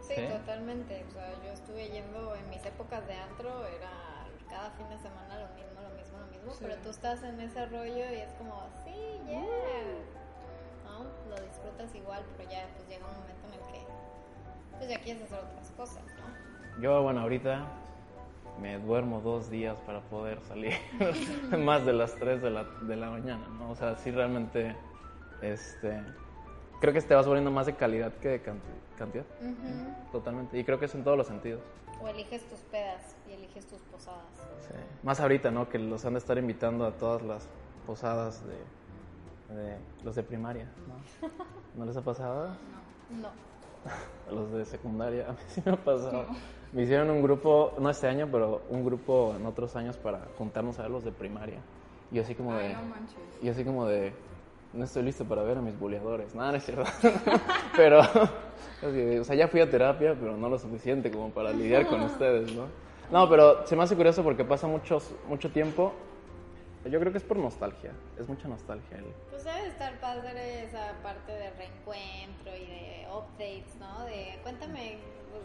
Sí, 0.00 0.14
¿Sí? 0.16 0.22
totalmente. 0.32 1.04
O 1.06 1.10
sea, 1.12 1.30
yo 1.44 1.52
estuve 1.52 1.88
yendo 1.90 2.34
en 2.34 2.48
mis 2.48 2.64
épocas 2.64 3.06
de 3.06 3.12
antro, 3.12 3.66
era 3.66 3.90
cada 4.48 4.70
fin 4.70 4.88
de 4.88 4.96
semana 4.98 5.38
lo 5.38 5.48
mismo, 5.54 5.82
lo 5.82 5.94
mismo, 5.94 6.18
lo 6.20 6.26
mismo. 6.28 6.52
Sí. 6.52 6.58
Pero 6.62 6.76
tú 6.82 6.88
estás 6.88 7.22
en 7.22 7.38
ese 7.40 7.66
rollo 7.66 8.10
y 8.10 8.16
es 8.16 8.32
como, 8.38 8.62
sí, 8.82 8.94
yeah. 9.26 9.42
¿No? 10.98 11.30
Lo 11.30 11.40
disfrutas 11.42 11.94
igual, 11.94 12.22
pero 12.36 12.50
ya 12.50 12.66
pues 12.76 12.88
llega 12.88 13.06
un 13.06 13.14
momento 13.20 13.46
en 13.48 13.54
el 13.54 13.60
que 13.72 13.86
pues 14.78 14.90
ya 14.90 14.98
quieres 15.00 15.22
hacer 15.24 15.38
otras 15.38 15.70
cosas, 15.72 16.02
¿no? 16.16 16.82
Yo, 16.82 17.02
bueno, 17.02 17.20
ahorita 17.20 17.66
me 18.60 18.78
duermo 18.78 19.20
dos 19.20 19.50
días 19.50 19.78
para 19.80 20.00
poder 20.02 20.40
salir 20.42 20.72
más 21.58 21.84
de 21.86 21.92
las 21.92 22.14
3 22.16 22.42
de 22.42 22.50
la, 22.50 22.64
de 22.64 22.96
la 22.96 23.10
mañana, 23.10 23.46
¿no? 23.58 23.70
O 23.70 23.76
sea, 23.76 23.96
sí 23.96 24.10
realmente, 24.10 24.74
este, 25.42 26.00
creo 26.80 26.92
que 26.92 27.00
te 27.02 27.14
vas 27.14 27.26
volviendo 27.26 27.50
más 27.50 27.66
de 27.66 27.74
calidad 27.74 28.12
que 28.14 28.28
de 28.28 28.42
canti- 28.42 28.96
cantidad, 28.96 29.24
Ujú. 29.40 30.10
totalmente. 30.12 30.58
Y 30.58 30.64
creo 30.64 30.78
que 30.78 30.86
es 30.86 30.94
en 30.94 31.04
todos 31.04 31.16
los 31.16 31.26
sentidos. 31.26 31.60
O 32.00 32.06
eliges 32.08 32.48
tus 32.48 32.60
pedas 32.60 33.16
y 33.28 33.32
eliges 33.32 33.66
tus 33.66 33.80
posadas. 33.82 34.22
Sí. 34.60 34.74
Más 35.02 35.18
ahorita, 35.20 35.50
¿no? 35.50 35.68
Que 35.68 35.78
los 35.80 36.04
han 36.04 36.12
de 36.14 36.20
estar 36.20 36.38
invitando 36.38 36.86
a 36.86 36.92
todas 36.92 37.22
las 37.22 37.48
posadas 37.86 38.46
de, 38.46 38.54
de 39.48 39.76
los 40.04 40.14
de 40.14 40.22
primaria, 40.22 40.70
¿no? 40.86 41.28
¿No 41.76 41.84
les 41.84 41.96
ha 41.96 42.02
pasado? 42.02 42.48
No. 43.10 43.28
A 44.28 44.32
los 44.32 44.52
de 44.52 44.64
secundaria, 44.64 45.28
a 45.28 45.32
mí 45.32 45.38
sí 45.48 45.62
me 45.64 45.72
ha 45.72 45.76
pasado. 45.76 46.26
Me 46.72 46.82
hicieron 46.82 47.10
un 47.10 47.22
grupo, 47.22 47.72
no 47.78 47.88
este 47.88 48.08
año, 48.08 48.28
pero 48.30 48.62
un 48.68 48.84
grupo 48.84 49.34
en 49.34 49.46
otros 49.46 49.74
años 49.76 49.96
para 49.96 50.26
juntarnos 50.36 50.78
a 50.78 50.82
ver 50.82 50.90
los 50.90 51.04
de 51.04 51.12
primaria. 51.12 51.60
Y 52.12 52.18
así 52.18 52.34
como 52.34 52.54
de... 52.54 52.66
Ay, 52.66 52.74
no 52.74 52.82
manches. 52.82 53.18
Y 53.42 53.48
así 53.48 53.64
como 53.64 53.86
de... 53.86 54.12
No 54.74 54.84
estoy 54.84 55.02
listo 55.02 55.24
para 55.24 55.42
ver 55.42 55.56
a 55.56 55.62
mis 55.62 55.78
buleadores. 55.78 56.34
Nada, 56.34 56.52
no 56.52 56.56
es 56.58 56.64
cierto. 56.64 56.84
pero... 57.76 58.02
O 58.80 59.24
sea, 59.24 59.34
ya 59.34 59.48
fui 59.48 59.60
a 59.60 59.68
terapia, 59.68 60.14
pero 60.14 60.36
no 60.36 60.48
lo 60.48 60.56
suficiente 60.56 61.10
como 61.10 61.30
para 61.30 61.50
lidiar 61.50 61.88
con 61.88 62.00
ustedes, 62.02 62.54
¿no? 62.54 62.66
No, 63.10 63.28
pero 63.28 63.66
se 63.66 63.74
me 63.74 63.82
hace 63.82 63.96
curioso 63.96 64.22
porque 64.22 64.44
pasa 64.44 64.68
muchos, 64.68 65.12
mucho 65.28 65.50
tiempo. 65.50 65.92
Yo 66.90 66.98
creo 67.00 67.12
que 67.12 67.18
es 67.18 67.24
por 67.24 67.36
nostalgia. 67.36 67.92
Es 68.18 68.28
mucha 68.28 68.48
nostalgia. 68.48 68.98
Pues 69.30 69.44
debe 69.44 69.62
de 69.62 69.68
estar 69.68 70.00
padre 70.00 70.64
esa 70.64 70.94
parte 71.02 71.32
de 71.32 71.50
reencuentro 71.50 72.56
y 72.56 72.66
de 72.66 73.06
updates, 73.12 73.76
¿no? 73.76 74.04
De 74.04 74.38
cuéntame 74.42 74.98
pues, 75.30 75.44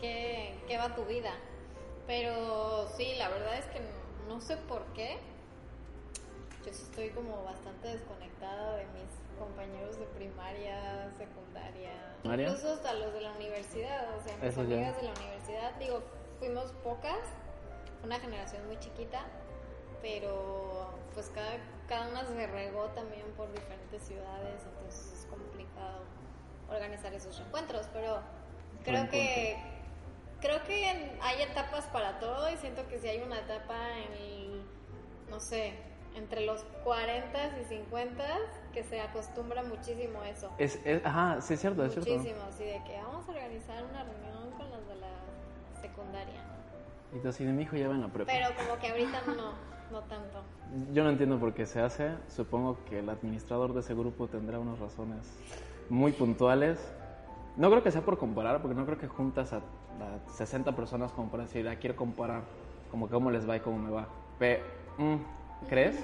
qué, 0.00 0.54
qué 0.66 0.76
va 0.76 0.94
tu 0.94 1.04
vida. 1.04 1.32
Pero 2.06 2.88
sí, 2.96 3.14
la 3.16 3.28
verdad 3.28 3.58
es 3.58 3.66
que 3.66 3.80
no 4.28 4.40
sé 4.40 4.56
por 4.56 4.82
qué. 4.94 5.18
Yo 6.66 6.72
sí 6.72 6.82
estoy 6.82 7.10
como 7.10 7.44
bastante 7.44 7.88
desconectada 7.88 8.76
de 8.76 8.86
mis 8.86 9.38
compañeros 9.38 9.98
de 9.98 10.06
primaria, 10.06 11.10
secundaria, 11.16 11.92
incluso 12.24 12.72
hasta 12.72 12.94
los 12.94 13.12
de 13.12 13.20
la 13.20 13.32
universidad. 13.32 14.16
O 14.16 14.22
sea, 14.22 14.34
mis 14.36 14.44
Eso 14.44 14.64
ya. 14.64 14.76
amigas 14.76 14.96
de 14.96 15.02
la 15.02 15.12
universidad, 15.12 15.74
digo, 15.78 16.02
fuimos 16.38 16.72
pocas, 16.82 17.18
una 18.02 18.18
generación 18.18 18.66
muy 18.66 18.78
chiquita, 18.78 19.26
pero 20.02 20.90
pues 21.14 21.30
cada, 21.34 21.56
cada 21.88 22.08
una 22.08 22.24
se 22.26 22.46
regó 22.46 22.84
también 22.90 23.26
por 23.36 23.50
diferentes 23.52 24.02
ciudades, 24.02 24.62
entonces 24.66 25.20
es 25.20 25.26
complicado 25.26 26.00
organizar 26.68 27.12
esos 27.14 27.38
encuentros, 27.40 27.86
pero 27.92 28.20
creo 28.84 29.08
que 29.08 29.56
creo 30.40 30.62
que 30.64 31.16
hay 31.22 31.42
etapas 31.42 31.86
para 31.86 32.18
todo 32.18 32.50
y 32.50 32.56
siento 32.56 32.86
que 32.88 32.98
si 32.98 33.08
hay 33.08 33.22
una 33.22 33.38
etapa 33.38 33.74
en 33.98 34.12
el, 34.12 34.62
no 35.30 35.38
sé, 35.40 35.72
entre 36.16 36.42
los 36.44 36.62
40 36.84 37.58
y 37.60 37.64
50 37.64 38.24
que 38.72 38.84
se 38.84 39.00
acostumbra 39.00 39.62
muchísimo 39.62 40.20
a 40.20 40.28
eso. 40.28 40.50
Es, 40.58 40.78
es- 40.84 41.04
ajá, 41.04 41.40
sí 41.40 41.54
es 41.54 41.60
cierto, 41.60 41.84
es 41.84 41.92
cierto. 41.92 42.10
Muchísimo, 42.10 42.42
así 42.48 42.64
de 42.64 42.82
que 42.84 42.96
vamos 43.02 43.26
a 43.28 43.30
organizar 43.32 43.82
una 43.84 44.04
reunión 44.04 44.50
con 44.52 44.70
los 44.70 44.86
de 44.88 44.96
la 44.96 45.08
secundaria. 45.80 46.40
Y 47.14 47.18
tú 47.20 47.28
así 47.28 47.44
de 47.44 47.52
mi 47.52 47.62
hijo 47.62 47.76
ya 47.76 47.88
va 47.88 47.94
en 47.94 48.02
la 48.02 48.08
prepa. 48.08 48.30
Pero 48.32 48.48
como 48.56 48.78
que 48.80 48.88
ahorita 48.88 49.22
no. 49.36 49.73
No 49.90 50.00
tanto. 50.02 50.42
Yo 50.92 51.04
no 51.04 51.10
entiendo 51.10 51.38
por 51.38 51.54
qué 51.54 51.66
se 51.66 51.80
hace. 51.80 52.10
Supongo 52.28 52.78
que 52.88 52.98
el 53.00 53.08
administrador 53.08 53.74
de 53.74 53.80
ese 53.80 53.94
grupo 53.94 54.28
tendrá 54.28 54.58
unas 54.58 54.78
razones 54.78 55.38
muy 55.88 56.12
puntuales. 56.12 56.78
No 57.56 57.70
creo 57.70 57.82
que 57.82 57.90
sea 57.90 58.02
por 58.02 58.18
comparar, 58.18 58.60
porque 58.60 58.74
no 58.74 58.84
creo 58.86 58.98
que 58.98 59.06
juntas 59.06 59.52
a, 59.52 59.58
a 59.58 60.30
60 60.32 60.74
personas 60.74 61.12
como 61.12 61.30
para 61.30 61.44
decir, 61.44 61.68
ah, 61.68 61.76
quiero 61.76 61.94
comparar 61.96 62.42
como 62.90 63.08
cómo 63.08 63.30
les 63.30 63.48
va 63.48 63.56
y 63.56 63.60
cómo 63.60 63.78
me 63.78 63.90
va. 63.90 64.08
Pe- 64.38 64.62
mm, 64.98 65.68
¿Crees? 65.68 65.96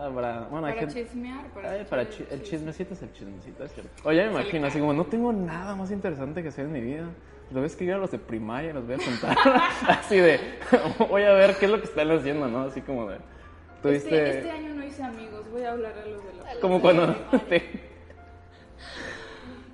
Ah, 0.00 0.10
para, 0.14 0.40
bueno, 0.42 0.66
hay 0.68 0.74
Para 0.74 0.86
gente- 0.86 1.04
chismear, 1.06 1.46
para, 1.48 1.70
Ay, 1.72 1.84
para 1.90 2.02
el 2.02 2.08
chi- 2.10 2.22
el 2.30 2.42
chisme. 2.42 2.44
chismecito 2.58 2.94
es 2.94 3.02
el 3.02 3.12
chismecito, 3.12 3.64
es 3.64 3.72
cierto. 3.72 3.90
Oye, 4.08 4.24
me 4.26 4.30
imagino, 4.32 4.66
así 4.68 4.78
como 4.78 4.92
no 4.92 5.04
tengo 5.06 5.32
nada 5.32 5.74
más 5.74 5.90
interesante 5.90 6.40
que 6.42 6.48
hacer 6.50 6.66
en 6.66 6.72
mi 6.72 6.80
vida. 6.80 7.02
Los 7.46 7.54
voy 7.54 7.62
a 7.64 7.66
escribir 7.66 7.94
a 7.94 7.98
los 7.98 8.10
de 8.12 8.18
primaria, 8.18 8.72
los 8.74 8.86
voy 8.86 8.94
a 8.94 8.98
contar. 8.98 9.36
así 9.88 10.16
de, 10.18 10.38
voy 11.10 11.22
a 11.24 11.32
ver 11.32 11.56
qué 11.56 11.64
es 11.64 11.70
lo 11.72 11.78
que 11.78 11.86
están 11.86 12.10
haciendo, 12.12 12.46
¿no? 12.46 12.60
Así 12.62 12.80
como 12.82 13.08
de, 13.08 13.16
tuviste... 13.82 14.28
Este, 14.28 14.38
este 14.38 14.50
año 14.52 14.74
no 14.74 14.84
hice 14.84 15.02
amigos, 15.02 15.50
voy 15.50 15.62
a 15.62 15.72
hablar 15.72 15.94
a 15.98 16.06
los 16.06 16.22
de 16.24 16.32
la... 16.34 16.60
Como 16.60 16.80
cuando 16.80 17.14
te- 17.48 17.88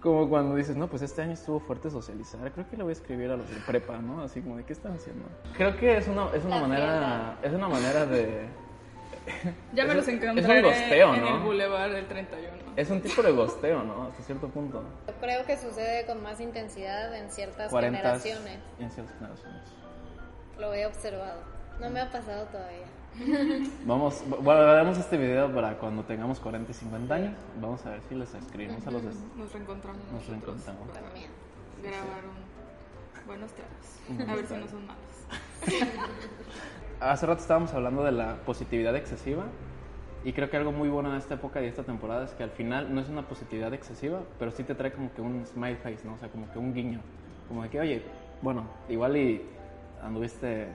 como 0.00 0.28
cuando 0.28 0.54
dices, 0.56 0.76
no, 0.76 0.86
pues 0.88 1.00
este 1.02 1.22
año 1.22 1.32
estuvo 1.32 1.60
fuerte 1.60 1.88
socializar. 1.90 2.52
Creo 2.52 2.68
que 2.68 2.76
le 2.76 2.82
voy 2.82 2.90
a 2.90 2.92
escribir 2.92 3.30
a 3.30 3.36
los 3.36 3.48
de 3.48 3.56
prepa, 3.66 3.96
¿no? 3.98 4.22
Así 4.22 4.42
como 4.42 4.56
de 4.58 4.64
qué 4.64 4.74
están 4.74 4.92
haciendo. 4.92 5.24
Creo 5.56 5.74
que 5.78 5.96
es 5.96 6.06
una, 6.08 6.28
es 6.34 6.44
una 6.44 6.56
La 6.56 6.66
manera, 6.68 7.38
es 7.42 7.52
una 7.54 7.68
manera 7.68 8.04
de, 8.04 8.42
Ya 9.72 9.84
me 9.84 9.90
es 9.90 9.96
los 9.96 10.06
un- 10.08 10.14
es 10.14 10.22
un 10.22 10.28
encontraré 10.30 10.62
gosteo, 10.62 11.14
en 11.14 11.20
¿no? 11.22 11.36
el 11.36 11.42
Boulevard 11.42 11.90
del 11.92 12.06
31. 12.06 12.52
es 12.76 12.90
un 12.90 13.00
tipo 13.00 13.22
de 13.22 13.32
gosteo, 13.32 13.82
¿no? 13.84 14.04
Hasta 14.08 14.22
cierto 14.22 14.48
punto. 14.48 14.82
Yo 15.06 15.14
creo 15.20 15.44
que 15.46 15.56
sucede 15.56 16.04
con 16.06 16.22
más 16.22 16.40
intensidad 16.40 17.14
en 17.16 17.30
ciertas 17.30 17.70
40 17.70 17.98
generaciones. 17.98 18.58
en 18.78 18.90
ciertas 18.90 19.14
generaciones. 19.16 19.62
Lo 20.58 20.74
he 20.74 20.86
observado. 20.86 21.40
No 21.80 21.90
me 21.90 22.00
ha 22.00 22.10
pasado 22.10 22.44
todavía. 22.46 22.86
Vamos, 23.84 24.22
guardaremos 24.42 24.98
este 24.98 25.16
video 25.16 25.52
para 25.54 25.78
cuando 25.78 26.02
tengamos 26.04 26.38
40 26.40 26.70
y 26.70 26.74
50 26.74 27.14
años. 27.14 27.34
Vamos 27.60 27.84
a 27.86 27.90
ver 27.90 28.00
si 28.08 28.14
les 28.14 28.32
escribimos 28.34 28.86
a 28.86 28.90
los 28.90 29.02
de... 29.02 29.10
Nos 29.36 29.52
reencontramos 29.52 30.00
Nos 30.12 30.26
reencontramos. 30.28 30.88
para 30.88 31.00
También. 31.06 31.30
grabar 31.82 32.24
un 32.24 33.26
buenos 33.26 33.50
tragos. 33.52 34.30
A 34.30 34.34
ver 34.34 34.46
si 34.46 34.54
no 34.54 34.68
son 34.68 34.86
malos. 34.86 35.00
Hace 37.00 37.26
rato 37.26 37.40
estábamos 37.40 37.72
hablando 37.74 38.04
de 38.04 38.12
la 38.12 38.36
positividad 38.46 38.96
excesiva 38.96 39.44
y 40.24 40.32
creo 40.32 40.48
que 40.48 40.56
algo 40.56 40.72
muy 40.72 40.88
bueno 40.88 41.10
en 41.10 41.16
esta 41.16 41.34
época 41.34 41.60
y 41.62 41.66
esta 41.66 41.82
temporada 41.82 42.24
es 42.24 42.32
que 42.32 42.42
al 42.42 42.50
final 42.50 42.94
no 42.94 43.00
es 43.00 43.08
una 43.08 43.28
positividad 43.28 43.74
excesiva, 43.74 44.22
pero 44.38 44.50
sí 44.50 44.64
te 44.64 44.74
trae 44.74 44.92
como 44.92 45.12
que 45.12 45.20
un 45.20 45.44
smile 45.44 45.76
face, 45.76 46.00
¿no? 46.04 46.14
O 46.14 46.18
sea, 46.18 46.28
como 46.30 46.50
que 46.50 46.58
un 46.58 46.72
guiño. 46.72 47.00
Como 47.48 47.62
de 47.62 47.68
que, 47.68 47.80
oye, 47.80 48.02
bueno, 48.40 48.64
igual 48.88 49.16
y 49.16 49.42
anduviste... 50.02 50.68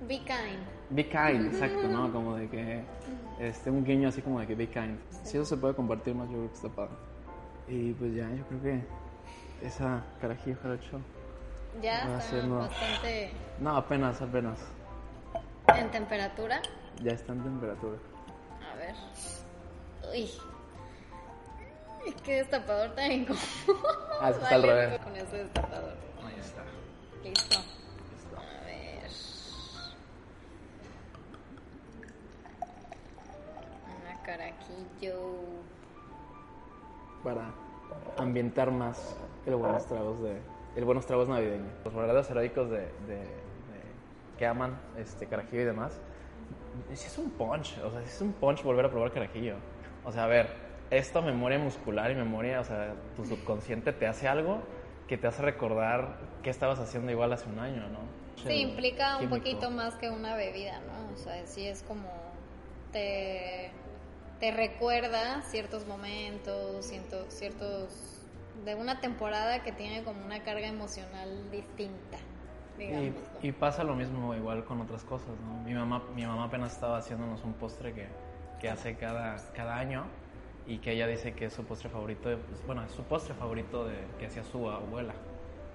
Be 0.00 0.18
kind. 0.18 0.60
Be 0.90 1.04
kind, 1.08 1.46
exacto, 1.46 1.86
¿no? 1.88 2.12
Como 2.12 2.34
de 2.36 2.48
que... 2.48 2.82
Este, 3.38 3.70
un 3.70 3.84
guiño 3.84 4.08
así 4.08 4.22
como 4.22 4.40
de 4.40 4.46
que 4.46 4.54
be 4.54 4.68
kind. 4.68 4.98
Si 5.10 5.36
eso 5.36 5.44
se 5.44 5.56
puede 5.56 5.74
compartir 5.74 6.14
más, 6.14 6.28
yo 6.28 6.36
creo 6.36 6.48
que 6.48 6.54
está 6.54 6.68
padre. 6.68 6.94
Y 7.68 7.92
pues 7.92 8.14
ya, 8.14 8.28
yo 8.30 8.44
creo 8.46 8.62
que 8.62 9.66
esa 9.66 10.02
carajillo 10.20 10.56
jarocho... 10.62 11.00
Ya 11.80 12.18
está 12.18 12.46
bastante 12.46 13.30
No, 13.60 13.76
apenas, 13.76 14.20
apenas. 14.22 14.58
En 15.74 15.90
temperatura. 15.90 16.60
Ya 17.02 17.12
está 17.12 17.32
en 17.32 17.42
temperatura. 17.42 17.96
A 18.72 18.76
ver. 18.76 18.94
Uy. 20.12 20.30
Ay, 22.06 22.14
Qué 22.24 22.34
destapador 22.36 22.90
tan 22.94 23.10
incómodo. 23.12 23.42
Ah, 24.20 24.30
es 24.30 24.36
que 24.36 24.42
está 24.44 24.54
al 24.54 24.62
revés. 24.62 24.98
Con 25.00 25.16
ese 25.16 25.36
destapador. 25.38 25.94
Ahí 26.24 26.40
está. 26.40 26.62
Listo. 27.22 27.56
A 28.36 28.64
ver. 28.64 29.10
Una 34.02 34.22
carajillo. 34.22 35.20
para 37.24 37.50
ambientar 38.18 38.70
más 38.70 39.16
el 39.46 39.56
buenos 39.56 39.84
tragos 39.86 40.22
de 40.22 40.40
el 40.76 40.84
buenos 40.84 41.06
tragos 41.06 41.28
navideños. 41.28 41.72
Los 41.84 41.92
verdaderos 41.94 42.30
heroicos 42.30 42.70
de- 42.70 42.88
que 44.38 44.46
aman 44.46 44.80
este 44.96 45.26
carajillo 45.26 45.62
y 45.62 45.66
demás. 45.66 46.00
Sí 46.94 47.06
es 47.06 47.18
un 47.18 47.30
punch, 47.30 47.78
o 47.78 47.90
sea, 47.90 48.00
sí 48.02 48.08
es 48.08 48.20
un 48.20 48.32
punch 48.34 48.62
volver 48.62 48.84
a 48.86 48.90
probar 48.90 49.12
carajillo. 49.12 49.56
O 50.04 50.12
sea, 50.12 50.24
a 50.24 50.26
ver, 50.26 50.48
esta 50.90 51.20
memoria 51.20 51.58
muscular 51.58 52.10
y 52.10 52.14
memoria, 52.14 52.60
o 52.60 52.64
sea, 52.64 52.94
tu 53.16 53.24
subconsciente 53.24 53.92
te 53.92 54.06
hace 54.06 54.28
algo 54.28 54.62
que 55.08 55.16
te 55.16 55.26
hace 55.26 55.42
recordar 55.42 56.18
qué 56.42 56.50
estabas 56.50 56.78
haciendo 56.78 57.10
igual 57.10 57.32
hace 57.32 57.48
un 57.48 57.58
año, 57.58 57.88
¿no? 57.88 58.00
Sí, 58.44 58.60
implica 58.60 59.16
un 59.16 59.28
Químico. 59.28 59.38
poquito 59.38 59.70
más 59.70 59.94
que 59.94 60.10
una 60.10 60.36
bebida, 60.36 60.80
¿no? 60.80 61.14
O 61.14 61.16
sea, 61.16 61.46
sí 61.46 61.66
es 61.66 61.82
como 61.82 62.08
te, 62.92 63.70
te 64.38 64.50
recuerda 64.50 65.42
ciertos 65.42 65.86
momentos, 65.86 66.84
ciento- 66.86 67.26
ciertos 67.30 68.20
de 68.64 68.74
una 68.74 69.00
temporada 69.00 69.62
que 69.62 69.72
tiene 69.72 70.02
como 70.04 70.24
una 70.24 70.42
carga 70.42 70.66
emocional 70.66 71.50
distinta. 71.50 72.18
Y, 72.78 73.12
y 73.48 73.52
pasa 73.52 73.84
lo 73.84 73.94
mismo 73.94 74.34
igual 74.34 74.64
con 74.64 74.80
otras 74.80 75.02
cosas, 75.04 75.28
¿no? 75.40 75.54
Mi 75.64 75.74
mamá, 75.74 76.02
mi 76.14 76.24
mamá 76.26 76.44
apenas 76.44 76.72
estaba 76.74 76.98
haciéndonos 76.98 77.42
un 77.44 77.54
postre 77.54 77.92
que, 77.94 78.08
que 78.60 78.68
hace 78.70 78.96
cada, 78.96 79.36
cada 79.54 79.76
año 79.76 80.04
y 80.66 80.78
que 80.78 80.92
ella 80.92 81.06
dice 81.06 81.34
que 81.34 81.46
es 81.46 81.52
su 81.52 81.64
postre 81.64 81.88
favorito, 81.88 82.28
de- 82.28 82.36
pues, 82.38 82.64
bueno, 82.66 82.82
es 82.82 82.90
su 82.92 83.04
postre 83.04 83.34
favorito 83.34 83.86
de, 83.86 83.96
que 84.18 84.26
hacía 84.26 84.42
su 84.44 84.68
abuela, 84.68 85.14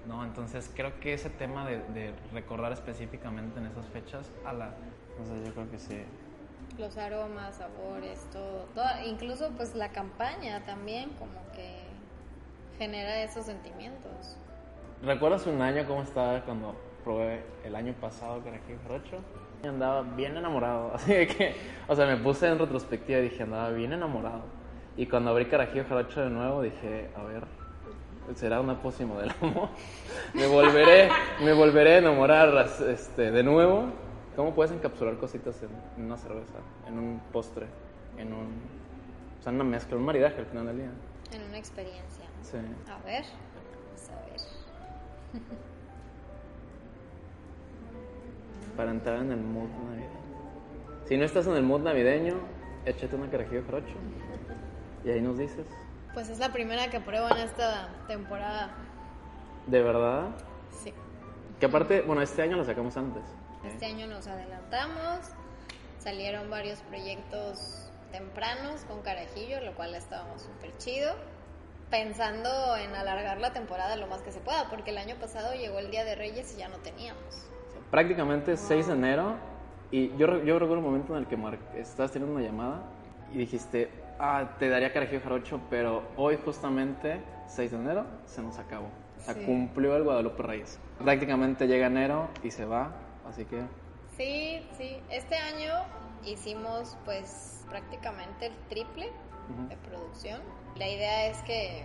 ¿no? 0.06 0.24
Entonces 0.24 0.70
creo 0.74 0.98
que 1.00 1.14
ese 1.14 1.30
tema 1.30 1.66
de, 1.66 1.78
de 1.94 2.14
recordar 2.32 2.72
específicamente 2.72 3.58
en 3.58 3.66
esas 3.66 3.86
fechas, 3.86 4.30
a 4.44 4.52
la... 4.52 4.74
No 5.18 5.26
sé, 5.26 5.44
yo 5.46 5.52
creo 5.54 5.70
que 5.70 5.78
sí. 5.78 6.02
Los 6.78 6.96
aromas, 6.96 7.56
sabores, 7.56 8.26
todo, 8.32 8.64
todo- 8.74 8.84
incluso 9.06 9.50
pues 9.56 9.74
la 9.74 9.90
campaña 9.92 10.64
también 10.64 11.10
como 11.18 11.34
que 11.54 11.84
genera 12.78 13.22
esos 13.22 13.44
sentimientos. 13.46 14.36
¿Recuerdas 15.02 15.46
un 15.46 15.60
año 15.60 15.86
cómo 15.86 16.02
estaba 16.02 16.40
cuando 16.44 16.74
probé 17.02 17.42
el 17.64 17.74
año 17.74 17.94
pasado 18.00 18.42
carajillo 18.42 18.78
jarocho? 18.82 19.18
Andaba 19.64 20.02
bien 20.02 20.36
enamorado, 20.36 20.92
así 20.94 21.12
que, 21.26 21.54
o 21.86 21.94
sea, 21.94 22.06
me 22.06 22.16
puse 22.16 22.48
en 22.48 22.58
retrospectiva 22.58 23.20
y 23.20 23.22
dije, 23.22 23.42
andaba 23.42 23.70
bien 23.70 23.92
enamorado. 23.92 24.42
Y 24.96 25.06
cuando 25.06 25.30
abrí 25.30 25.46
carajillo 25.46 25.84
jarocho 25.88 26.22
de 26.22 26.30
nuevo, 26.30 26.62
dije, 26.62 27.08
a 27.16 27.22
ver, 27.22 27.44
será 28.34 28.60
una 28.60 28.80
pócima 28.80 29.18
del 29.20 29.32
amor. 29.40 29.68
me 30.34 30.46
volveré, 30.46 31.08
me 31.42 31.52
volveré 31.52 31.94
a 31.94 31.98
enamorar 31.98 32.68
este, 32.88 33.30
de 33.30 33.42
nuevo. 33.42 33.86
¿Cómo 34.36 34.54
puedes 34.54 34.72
encapsular 34.72 35.16
cositas 35.18 35.62
en, 35.62 36.04
una 36.04 36.16
cerveza, 36.16 36.58
en 36.88 36.98
un 36.98 37.20
postre, 37.32 37.66
en 38.16 38.32
un, 38.32 38.62
o 39.38 39.42
sea, 39.42 39.50
en 39.50 39.56
una 39.56 39.64
mezcla, 39.64 39.96
un 39.96 40.04
maridaje 40.04 40.38
al 40.38 40.46
final 40.46 40.66
del 40.66 40.78
día? 40.78 40.90
En 41.32 41.42
una 41.42 41.58
experiencia. 41.58 42.24
Sí. 42.42 42.56
A 42.56 43.04
ver, 43.04 43.24
vamos 43.24 44.10
a 44.10 44.30
ver. 44.30 45.42
para 48.76 48.90
entrar 48.90 49.18
en 49.18 49.32
el 49.32 49.40
mood 49.40 49.68
navideño. 49.68 50.22
Si 51.06 51.16
no 51.16 51.24
estás 51.24 51.46
en 51.46 51.56
el 51.56 51.62
mood 51.62 51.80
navideño, 51.80 52.34
échate 52.84 53.16
una 53.16 53.30
carajillo 53.30 53.62
jarocho 53.64 53.94
y 55.04 55.10
ahí 55.10 55.20
nos 55.20 55.38
dices, 55.38 55.66
Pues 56.14 56.28
es 56.28 56.38
la 56.38 56.52
primera 56.52 56.88
que 56.90 57.00
pruebo 57.00 57.28
en 57.30 57.38
esta 57.38 57.88
temporada. 58.06 58.70
¿de 59.66 59.82
verdad? 59.82 60.30
Sí. 60.82 60.92
Que 61.60 61.66
aparte, 61.66 62.02
bueno, 62.02 62.22
este 62.22 62.42
año 62.42 62.56
lo 62.56 62.64
sacamos 62.64 62.96
antes. 62.96 63.22
Este 63.64 63.86
año 63.86 64.06
nos 64.08 64.26
adelantamos, 64.26 65.20
salieron 65.98 66.50
varios 66.50 66.80
proyectos 66.80 67.88
tempranos 68.10 68.82
con 68.82 69.02
Carajillo, 69.02 69.60
lo 69.60 69.74
cual 69.74 69.94
estábamos 69.94 70.42
súper 70.42 70.76
chido, 70.78 71.14
pensando 71.90 72.76
en 72.76 72.94
alargar 72.94 73.38
la 73.38 73.52
temporada 73.52 73.96
lo 73.96 74.08
más 74.08 74.22
que 74.22 74.32
se 74.32 74.40
pueda, 74.40 74.68
porque 74.68 74.90
el 74.90 74.98
año 74.98 75.14
pasado 75.20 75.54
llegó 75.54 75.78
el 75.78 75.90
Día 75.90 76.04
de 76.04 76.16
Reyes 76.16 76.52
y 76.54 76.58
ya 76.58 76.68
no 76.68 76.78
teníamos. 76.78 77.46
Prácticamente 77.92 78.56
6 78.56 78.86
de 78.86 78.94
enero 78.94 79.34
y 79.90 80.16
yo, 80.16 80.42
yo 80.42 80.58
recuerdo 80.58 80.78
un 80.78 80.84
momento 80.84 81.14
en 81.14 81.20
el 81.24 81.28
que 81.28 81.36
mar- 81.36 81.58
estabas 81.76 82.10
teniendo 82.10 82.34
una 82.34 82.42
llamada 82.42 82.84
y 83.34 83.36
dijiste, 83.36 83.90
ah, 84.18 84.56
te 84.58 84.70
daría 84.70 84.90
carajillo 84.94 85.20
jarocho, 85.20 85.60
pero 85.68 86.02
hoy 86.16 86.38
justamente, 86.42 87.20
6 87.48 87.70
de 87.72 87.76
enero, 87.76 88.06
se 88.24 88.40
nos 88.40 88.58
acabó. 88.58 88.86
O 89.18 89.20
sea, 89.20 89.34
Sí. 89.34 89.44
cumplió 89.44 89.94
el 89.94 90.04
Guadalupe 90.04 90.42
Reyes. 90.42 90.80
Prácticamente 91.04 91.66
llega 91.66 91.88
enero 91.88 92.30
y 92.42 92.50
se 92.50 92.64
va, 92.64 92.92
así 93.28 93.44
que 93.44 93.60
Sí, 94.16 94.66
sí, 94.78 94.96
este 95.10 95.36
año 95.36 95.74
hicimos 96.24 96.96
pues 97.04 97.66
prácticamente 97.68 98.46
el 98.46 98.54
triple 98.70 99.06
de 99.68 99.76
producción. 99.76 100.40
La 100.78 100.88
idea 100.88 101.26
es 101.26 101.36
que 101.42 101.84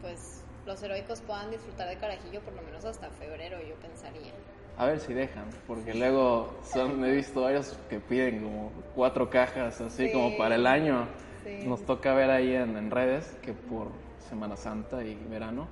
pues 0.00 0.42
los 0.64 0.82
heroicos 0.82 1.20
puedan 1.20 1.50
disfrutar 1.50 1.86
de 1.90 1.98
Carajillo 1.98 2.40
por 2.40 2.54
lo 2.54 2.62
menos 2.62 2.86
hasta 2.86 3.10
febrero, 3.10 3.58
yo 3.60 3.74
pensaría. 3.74 4.32
A 4.76 4.86
ver 4.86 4.98
si 4.98 5.14
dejan, 5.14 5.44
porque 5.68 5.94
luego 5.94 6.52
son, 6.64 7.04
he 7.04 7.12
visto 7.12 7.42
varios 7.42 7.78
que 7.88 8.00
piden 8.00 8.42
como 8.42 8.72
cuatro 8.96 9.30
cajas, 9.30 9.80
así 9.80 10.06
Sí. 10.06 10.12
como 10.12 10.36
para 10.36 10.56
el 10.56 10.66
año. 10.66 11.06
Sí. 11.44 11.64
Nos 11.66 11.82
toca 11.84 12.12
ver 12.14 12.30
ahí 12.30 12.54
en, 12.54 12.76
en 12.76 12.90
redes 12.90 13.36
que 13.42 13.52
por 13.52 13.88
Semana 14.28 14.56
Santa 14.56 15.04
y 15.04 15.14
verano, 15.30 15.68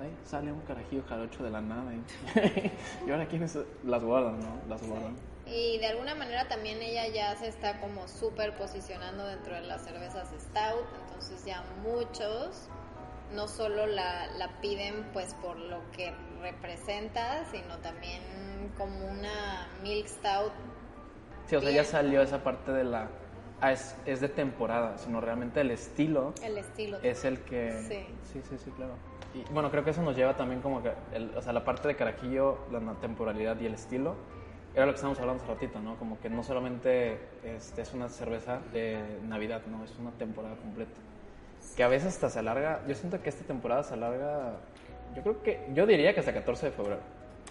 ay, 0.00 0.10
sale 0.24 0.52
un 0.52 0.60
carajillo 0.62 1.02
jarocho 1.08 1.42
de 1.44 1.50
la 1.50 1.62
nada. 1.62 1.92
Y, 1.94 2.72
y 3.08 3.10
ahora 3.10 3.26
quiénes 3.26 3.58
las 3.84 4.04
guardan, 4.04 4.38
¿no? 4.40 4.60
Las 4.68 4.86
guardan. 4.86 5.14
Y 5.46 5.78
de 5.78 5.86
alguna 5.86 6.14
manera 6.14 6.46
también 6.48 6.82
ella 6.82 7.06
ya 7.08 7.34
se 7.36 7.46
está 7.48 7.80
como 7.80 8.06
súper 8.08 8.54
posicionando 8.56 9.24
dentro 9.28 9.54
de 9.54 9.62
las 9.62 9.82
cervezas 9.84 10.28
Stout, 10.38 10.84
entonces 11.06 11.42
ya 11.46 11.62
muchos 11.82 12.68
no 13.32 13.48
solo 13.48 13.86
la, 13.86 14.26
la 14.38 14.60
piden 14.60 15.04
pues 15.12 15.34
por 15.34 15.56
lo 15.58 15.80
que 15.92 16.12
representa, 16.40 17.44
sino 17.50 17.78
también 17.78 18.22
como 18.78 19.06
una 19.06 19.68
Milk 19.82 20.06
Stout. 20.06 20.52
Sí, 21.46 21.56
o 21.56 21.60
sea, 21.60 21.70
ya 21.70 21.84
salió 21.84 22.22
esa 22.22 22.42
parte 22.42 22.72
de 22.72 22.84
la... 22.84 23.08
Ah, 23.60 23.72
es, 23.72 23.96
es 24.04 24.20
de 24.20 24.28
temporada, 24.28 24.98
sino 24.98 25.20
realmente 25.20 25.60
el 25.62 25.70
estilo 25.70 26.34
El 26.42 26.58
estilo. 26.58 26.98
es 27.02 27.24
el 27.24 27.40
que... 27.40 27.72
Sí. 27.88 28.06
sí, 28.32 28.42
sí, 28.48 28.58
sí, 28.58 28.70
claro. 28.72 28.94
Y 29.34 29.42
bueno, 29.52 29.70
creo 29.70 29.82
que 29.84 29.90
eso 29.90 30.02
nos 30.02 30.16
lleva 30.16 30.36
también 30.36 30.60
como 30.60 30.82
que, 30.82 30.92
el- 31.12 31.34
o 31.36 31.40
sea, 31.42 31.52
la 31.52 31.64
parte 31.64 31.88
de 31.88 31.96
Carajillo, 31.96 32.58
la 32.70 32.80
temporalidad 33.00 33.58
y 33.60 33.66
el 33.66 33.74
estilo, 33.74 34.14
era 34.74 34.84
lo 34.86 34.92
que 34.92 34.96
estábamos 34.96 35.18
hablando 35.20 35.42
hace 35.42 35.52
ratito, 35.52 35.80
¿no? 35.80 35.96
Como 35.96 36.20
que 36.20 36.28
no 36.28 36.42
solamente 36.42 37.18
este, 37.44 37.80
es 37.82 37.94
una 37.94 38.08
cerveza 38.10 38.60
de 38.72 39.18
Navidad, 39.22 39.62
¿no? 39.66 39.82
Es 39.84 39.96
una 39.98 40.10
temporada 40.12 40.54
completa. 40.56 40.92
Que 41.74 41.82
a 41.82 41.88
veces 41.88 42.14
hasta 42.14 42.30
se 42.30 42.38
alarga, 42.38 42.80
yo 42.86 42.94
siento 42.94 43.20
que 43.22 43.28
esta 43.28 43.44
temporada 43.44 43.82
se 43.82 43.94
alarga, 43.94 44.56
yo 45.14 45.22
creo 45.22 45.42
que, 45.42 45.66
yo 45.74 45.86
diría 45.86 46.14
que 46.14 46.20
hasta 46.20 46.32
14 46.32 46.66
de 46.66 46.72
febrero. 46.72 47.00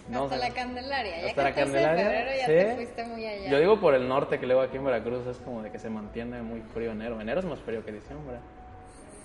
No, 0.08 0.24
hasta 0.24 0.36
o 0.36 0.38
sea, 0.38 0.48
la 0.48 0.54
Candelaria. 0.54 1.20
Ya 1.20 1.28
hasta 1.28 1.42
la 1.42 1.54
14 1.54 1.72
Candelaria, 1.72 2.04
de 2.04 2.10
febrero 2.10 2.38
ya 2.38 2.46
sí. 2.46 2.52
te 2.52 2.74
fuiste 2.76 3.04
muy 3.04 3.26
allá. 3.26 3.50
Yo 3.50 3.58
digo 3.58 3.80
por 3.80 3.94
el 3.94 4.08
norte, 4.08 4.38
que 4.38 4.46
luego 4.46 4.62
aquí 4.62 4.76
en 4.76 4.84
Veracruz 4.84 5.26
es 5.26 5.38
como 5.38 5.62
de 5.62 5.70
que 5.70 5.78
se 5.78 5.90
mantiene 5.90 6.42
muy 6.42 6.60
frío 6.60 6.92
enero. 6.92 7.20
Enero 7.20 7.40
es 7.40 7.46
más 7.46 7.60
frío 7.60 7.84
que 7.84 7.92
diciembre. 7.92 8.36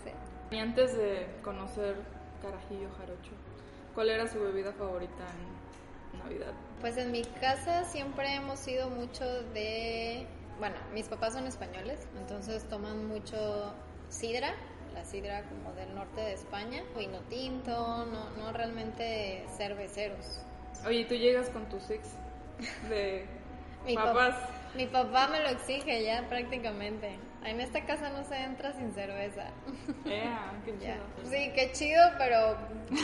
Sí. 0.04 0.12
Y 0.56 0.60
antes 0.60 0.98
de 0.98 1.28
conocer 1.44 1.96
Carajillo 2.42 2.90
Jarocho, 2.98 3.32
¿cuál 3.94 4.10
era 4.10 4.28
su 4.28 4.40
bebida 4.40 4.74
favorita 4.74 5.24
en 6.14 6.20
Navidad? 6.20 6.54
Pues 6.82 6.98
en 6.98 7.12
mi 7.12 7.24
casa 7.24 7.84
siempre 7.86 8.34
hemos 8.36 8.60
sido 8.60 8.90
mucho 8.90 9.26
de... 9.54 10.26
Bueno, 10.58 10.76
mis 10.94 11.08
papás 11.08 11.34
son 11.34 11.48
españoles, 11.48 12.08
entonces 12.20 12.64
toman 12.66 13.08
mucho 13.08 13.74
sidra, 14.10 14.54
la 14.94 15.04
sidra 15.06 15.44
como 15.44 15.74
del 15.74 15.94
norte 15.96 16.22
de 16.22 16.34
España, 16.34 16.84
vino 16.98 17.20
tinto, 17.30 17.72
no, 18.06 18.30
no 18.32 18.52
realmente 18.54 19.46
cerveceros. 19.58 20.42
Oye, 20.86 21.00
¿y 21.02 21.06
tú 21.06 21.16
llegas 21.16 21.50
con 21.50 21.68
tu 21.70 21.80
six 21.80 22.02
de 22.90 23.26
Mi, 23.86 23.96
pap- 23.96 24.06
papas? 24.06 24.36
mi 24.76 24.86
papá 24.88 25.28
me 25.28 25.40
lo 25.42 25.50
exige 25.50 26.04
ya 26.04 26.28
prácticamente. 26.30 27.18
En 27.44 27.60
esta 27.60 27.84
casa 27.86 28.10
no 28.10 28.24
se 28.24 28.36
entra 28.38 28.72
sin 28.74 28.94
cerveza. 28.94 29.46
Qué. 30.04 30.24
Sí, 31.30 31.52
qué 31.56 31.72
chido, 31.72 32.02
pero 32.18 32.58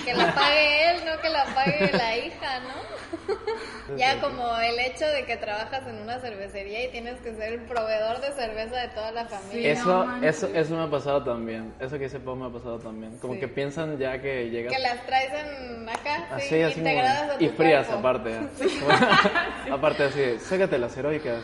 que 0.05 0.13
la 0.13 0.33
pague 0.33 0.91
él, 0.91 0.97
no 1.05 1.19
que 1.21 1.29
la 1.29 1.45
pague 1.55 1.91
la 1.93 2.17
hija, 2.17 2.59
¿no? 2.59 3.95
Ya 3.97 4.19
como 4.21 4.57
el 4.59 4.77
hecho 4.79 5.05
de 5.07 5.23
que 5.25 5.37
trabajas 5.37 5.87
en 5.87 5.95
una 6.01 6.19
cervecería 6.19 6.85
y 6.85 6.91
tienes 6.91 7.19
que 7.21 7.33
ser 7.35 7.53
el 7.53 7.61
proveedor 7.61 8.19
de 8.19 8.31
cerveza 8.33 8.75
de 8.77 8.87
toda 8.89 9.11
la 9.11 9.25
familia. 9.25 9.75
Sí, 9.75 9.79
Eso, 9.81 10.05
no 10.05 10.25
eso, 10.27 10.47
eso 10.53 10.75
me 10.75 10.83
ha 10.83 10.89
pasado 10.89 11.23
también. 11.23 11.73
Eso 11.79 11.97
que 11.97 12.03
dice 12.05 12.19
Pau 12.19 12.35
me 12.35 12.47
ha 12.47 12.49
pasado 12.49 12.79
también. 12.79 13.17
Como 13.19 13.35
Sí. 13.35 13.39
que 13.39 13.47
piensan 13.47 13.97
ya 13.97 14.19
que 14.21 14.49
llegas 14.49 14.73
Que 14.73 14.79
las 14.81 15.05
traes 15.05 15.31
en 15.33 15.87
acá, 15.89 16.27
así, 16.31 16.49
sí, 16.49 16.61
así 16.61 16.75
como- 16.75 16.87
integradas 16.89 17.29
a 17.31 17.37
tu 17.37 17.45
y 17.45 17.49
frías 17.49 17.87
cuerpo. 17.87 18.07
aparte. 18.07 18.39
aparte 19.71 20.03
así, 20.03 20.39
ségate 20.39 20.77
las 20.77 20.95
heroicas. 20.97 21.43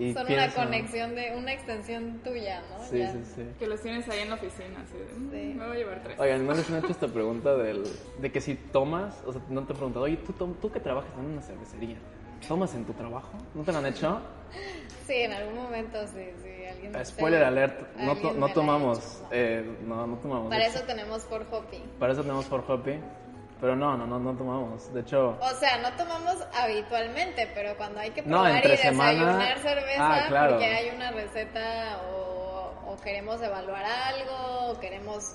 Y 0.00 0.14
Son 0.14 0.26
piensan- 0.26 0.50
una 0.52 0.64
conexión 0.64 1.14
de, 1.14 1.34
una 1.36 1.52
extensión 1.52 2.20
tuya, 2.24 2.62
¿no? 2.70 2.82
Sí, 2.84 2.98
Ya. 3.00 3.12
sí, 3.12 3.18
sí. 3.34 3.42
Que 3.58 3.66
los 3.66 3.80
tienes 3.82 4.08
ahí 4.08 4.20
en 4.20 4.30
la 4.30 4.36
oficina, 4.36 4.80
así 4.82 4.96
de, 4.96 5.04
"Mm, 5.14 5.30
Sí. 5.30 5.54
me 5.58 5.66
voy 5.66 5.76
a 5.76 5.78
llevar 5.78 6.02
tres. 6.02 6.18
Oigan, 6.18 6.46
¿no 6.46 6.54
les 6.54 6.70
han 6.70 6.78
hecho 6.78 6.88
esta 6.92 7.06
pregunta 7.08 7.54
del, 7.54 7.84
de 8.18 8.32
que 8.32 8.40
si 8.40 8.54
tomas, 8.54 9.22
o 9.26 9.32
sea, 9.32 9.42
no 9.50 9.64
te 9.66 9.72
he 9.72 9.76
preguntado, 9.76 10.06
oye, 10.06 10.16
¿tú, 10.16 10.32
tom- 10.32 10.54
tú 10.54 10.70
que 10.72 10.80
trabajas 10.80 11.10
en 11.18 11.26
una 11.26 11.42
cervecería, 11.42 11.98
¿tomas 12.48 12.74
en 12.74 12.86
tu 12.86 12.94
trabajo? 12.94 13.30
¿No 13.54 13.62
te 13.62 13.72
lo 13.72 13.78
han 13.78 13.86
hecho? 13.86 14.20
Sí, 15.06 15.14
en 15.16 15.32
algún 15.32 15.54
momento 15.56 15.98
sí, 16.06 16.24
sí. 16.42 16.48
Alguien, 16.70 16.96
Eh, 16.96 17.04
Spoiler 17.04 17.44
alert, 17.44 17.94
no, 17.96 18.16
to- 18.16 18.32
no 18.32 18.48
tomamos, 18.48 18.98
hecho. 18.98 19.28
eh, 19.32 19.76
no, 19.86 20.06
no 20.06 20.16
tomamos. 20.16 20.48
Para 20.48 20.64
eso 20.66 20.80
tenemos 20.86 21.24
for 21.24 21.44
hopping. 21.50 21.82
Para 21.98 22.12
eso 22.14 22.22
tenemos 22.22 22.46
for 22.46 22.64
hoppy, 22.66 22.94
pero 23.60 23.76
no, 23.76 23.96
no, 23.96 24.06
no, 24.06 24.18
no 24.18 24.32
tomamos. 24.36 24.92
De 24.92 25.00
hecho, 25.00 25.36
O 25.40 25.50
sea, 25.58 25.78
no 25.78 25.92
tomamos 25.96 26.36
habitualmente, 26.54 27.50
pero 27.54 27.76
cuando 27.76 28.00
hay 28.00 28.10
que 28.10 28.22
No, 28.22 28.28
probar 28.38 28.52
entre 28.56 28.74
y 28.74 28.76
desayunar 28.76 29.14
semana- 29.14 29.56
cerveza 29.62 29.96
Ah, 29.98 30.24
claro. 30.28 30.50
porque 30.52 30.66
hay 30.66 30.90
una 30.94 31.10
receta 31.10 32.00
o, 32.12 32.72
o 32.86 32.96
queremos 33.02 33.40
evaluar 33.42 33.84
algo 33.84 34.70
o 34.72 34.80
queremos... 34.80 35.34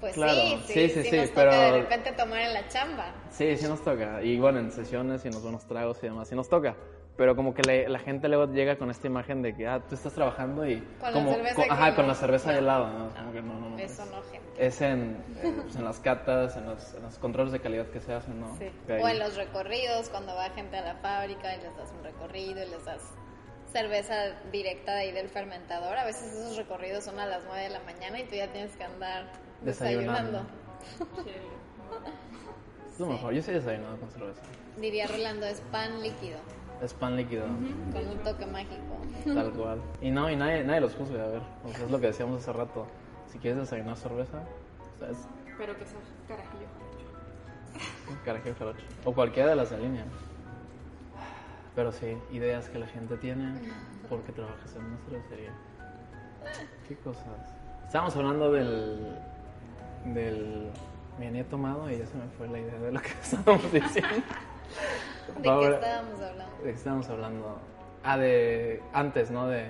Pues 0.00 0.14
Claro, 0.14 0.34
sí, 0.34 0.58
sí, 0.66 0.72
sí, 0.72 0.88
sí, 0.88 1.02
sí, 1.04 1.10
sí, 1.10 1.16
nos 1.16 1.30
pero- 1.30 1.50
toca 1.52 1.62
de 1.62 1.80
repente 1.82 2.12
tomar 2.12 2.40
en 2.40 2.52
la 2.54 2.68
chamba. 2.68 3.06
sí, 3.30 3.56
sí 3.56 3.66
nos 3.68 3.84
toca. 3.84 4.20
Y 4.22 4.36
bueno, 4.38 4.58
en 4.58 4.72
sesiones 4.72 5.24
y 5.24 5.28
en 5.28 5.34
los 5.34 5.42
buenos 5.44 5.64
tragos 5.66 5.98
y 6.02 6.06
demás, 6.08 6.26
sí 6.28 6.34
nos 6.34 6.48
toca. 6.48 6.74
Pero 7.16 7.36
como 7.36 7.52
que 7.52 7.62
le- 7.62 7.88
la 7.88 7.98
gente 7.98 8.26
luego 8.28 8.50
llega 8.52 8.76
con 8.78 8.90
esta 8.90 9.06
imagen 9.06 9.42
de 9.42 9.54
que, 9.54 9.66
ah, 9.68 9.80
tú 9.86 9.94
estás 9.94 10.14
trabajando 10.14 10.66
y... 10.66 10.80
Con 10.98 11.08
la 11.08 11.12
como, 11.12 11.32
cerveza 11.34 11.54
con- 11.56 11.64
aquí, 11.64 11.72
Ajá, 11.72 11.90
¿no? 11.90 11.96
con 11.96 12.08
la 12.08 12.14
cerveza 12.14 12.52
de 12.52 12.58
helado, 12.58 12.88
¿no? 12.88 13.10
Como 13.14 13.32
que 13.32 13.42
no, 13.42 13.54
no, 13.60 13.68
no. 13.70 13.78
Eso 13.78 14.04
no, 14.06 14.22
gente. 14.30 14.66
Es 14.66 14.80
en, 14.80 15.22
pues, 15.62 15.76
en 15.76 15.84
las 15.84 16.00
catas, 16.00 16.56
en 16.56 16.64
los, 16.66 16.94
en 16.94 17.02
los 17.02 17.18
controles 17.18 17.52
de 17.52 17.60
calidad 17.60 17.86
que 17.88 18.00
se 18.00 18.14
hacen, 18.14 18.40
¿no? 18.40 18.56
Sí. 18.56 18.70
O 18.88 19.08
en 19.08 19.18
los 19.18 19.36
recorridos, 19.36 20.08
cuando 20.08 20.34
va 20.34 20.48
gente 20.50 20.78
a 20.78 20.82
la 20.82 20.94
fábrica 20.96 21.54
y 21.54 21.60
les 21.60 21.76
das 21.76 21.92
un 21.96 22.02
recorrido 22.02 22.62
y 22.62 22.68
les 22.70 22.84
das 22.86 23.02
cerveza 23.72 24.14
directa 24.50 24.94
de 24.94 25.00
ahí 25.02 25.12
del 25.12 25.28
fermentador. 25.28 25.96
A 25.98 26.04
veces 26.04 26.32
esos 26.32 26.56
recorridos 26.56 27.04
son 27.04 27.18
a 27.18 27.26
las 27.26 27.42
9 27.44 27.62
de 27.62 27.68
la 27.70 27.80
mañana 27.80 28.20
y 28.20 28.24
tú 28.24 28.36
ya 28.36 28.50
tienes 28.52 28.74
que 28.74 28.84
andar 28.84 29.24
Desayunando. 29.62 30.40
desayunando. 30.40 31.32
Es 32.92 33.00
lo 33.00 33.06
mejor, 33.06 33.32
yo 33.32 33.42
sí 33.42 33.52
desayunado 33.52 33.96
con 33.98 34.10
cerveza. 34.10 34.42
Diría 34.76 35.06
Rolando, 35.06 35.46
es 35.46 35.60
pan 35.72 36.02
líquido, 36.02 36.38
Es 36.82 36.92
pan 36.94 37.16
líquido, 37.16 37.44
con 37.92 38.08
un 38.08 38.18
toque 38.24 38.44
mágico. 38.46 38.96
tal 39.24 39.52
cual. 39.56 39.80
Y 40.00 40.10
no, 40.10 40.28
y 40.30 40.34
nadie, 40.36 40.64
nadie 40.64 40.80
los 40.80 40.94
juzga, 40.96 41.22
a 41.22 41.28
ver. 41.28 41.42
O 41.64 41.68
sea, 41.72 41.84
es 41.84 41.90
lo 41.90 42.00
que 42.00 42.08
decíamos 42.08 42.42
hace 42.42 42.52
rato. 42.52 42.86
Si 43.28 43.38
quieres 43.38 43.60
desayunar 43.60 43.96
cerveza, 43.96 44.38
o 44.38 44.98
sea, 44.98 45.10
es 45.10 45.18
Pero 45.56 45.76
que 45.78 45.84
sea 45.86 45.98
carajillo 46.26 46.66
jarocho. 46.74 48.24
carajillo 48.24 48.54
jarocho. 48.58 48.84
O 49.04 49.12
cualquiera 49.14 49.50
de 49.50 49.56
las 49.56 49.70
de 49.70 49.78
línea. 49.78 50.04
Pero 51.76 51.92
sí, 51.92 52.18
ideas 52.32 52.68
que 52.68 52.78
la 52.78 52.86
gente 52.88 53.16
tiene 53.16 53.54
porque 54.10 54.32
trabajas 54.32 54.74
en 54.76 54.84
una 54.84 54.98
cervecería. 55.08 55.52
¿Qué 56.88 56.96
cosas? 56.96 57.24
Estábamos 57.86 58.16
hablando 58.16 58.50
del. 58.52 59.16
del. 60.06 60.70
Me 61.18 61.28
había 61.28 61.44
tomado 61.44 61.88
y 61.90 61.98
ya 61.98 62.06
se 62.06 62.16
me 62.16 62.26
fue 62.36 62.48
la 62.48 62.58
idea 62.58 62.78
de 62.78 62.90
lo 62.92 63.00
que 63.00 63.08
estábamos 63.22 63.72
diciendo. 63.72 64.16
¿De 65.40 65.48
Ahora- 65.48 65.68
qué 65.68 65.74
estábamos 65.74 66.20
hablando? 66.20 66.56
¿De 66.58 66.64
qué 66.64 66.70
estábamos 66.76 67.08
hablando? 67.10 67.58
Ah, 68.04 68.18
de. 68.18 68.82
Antes, 68.92 69.30
¿no? 69.30 69.46
De. 69.48 69.68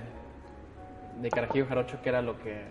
De 1.21 1.29
carajillo 1.29 1.65
jarocho, 1.67 2.01
que 2.01 2.09
era 2.09 2.21
lo 2.21 2.39
que. 2.39 2.63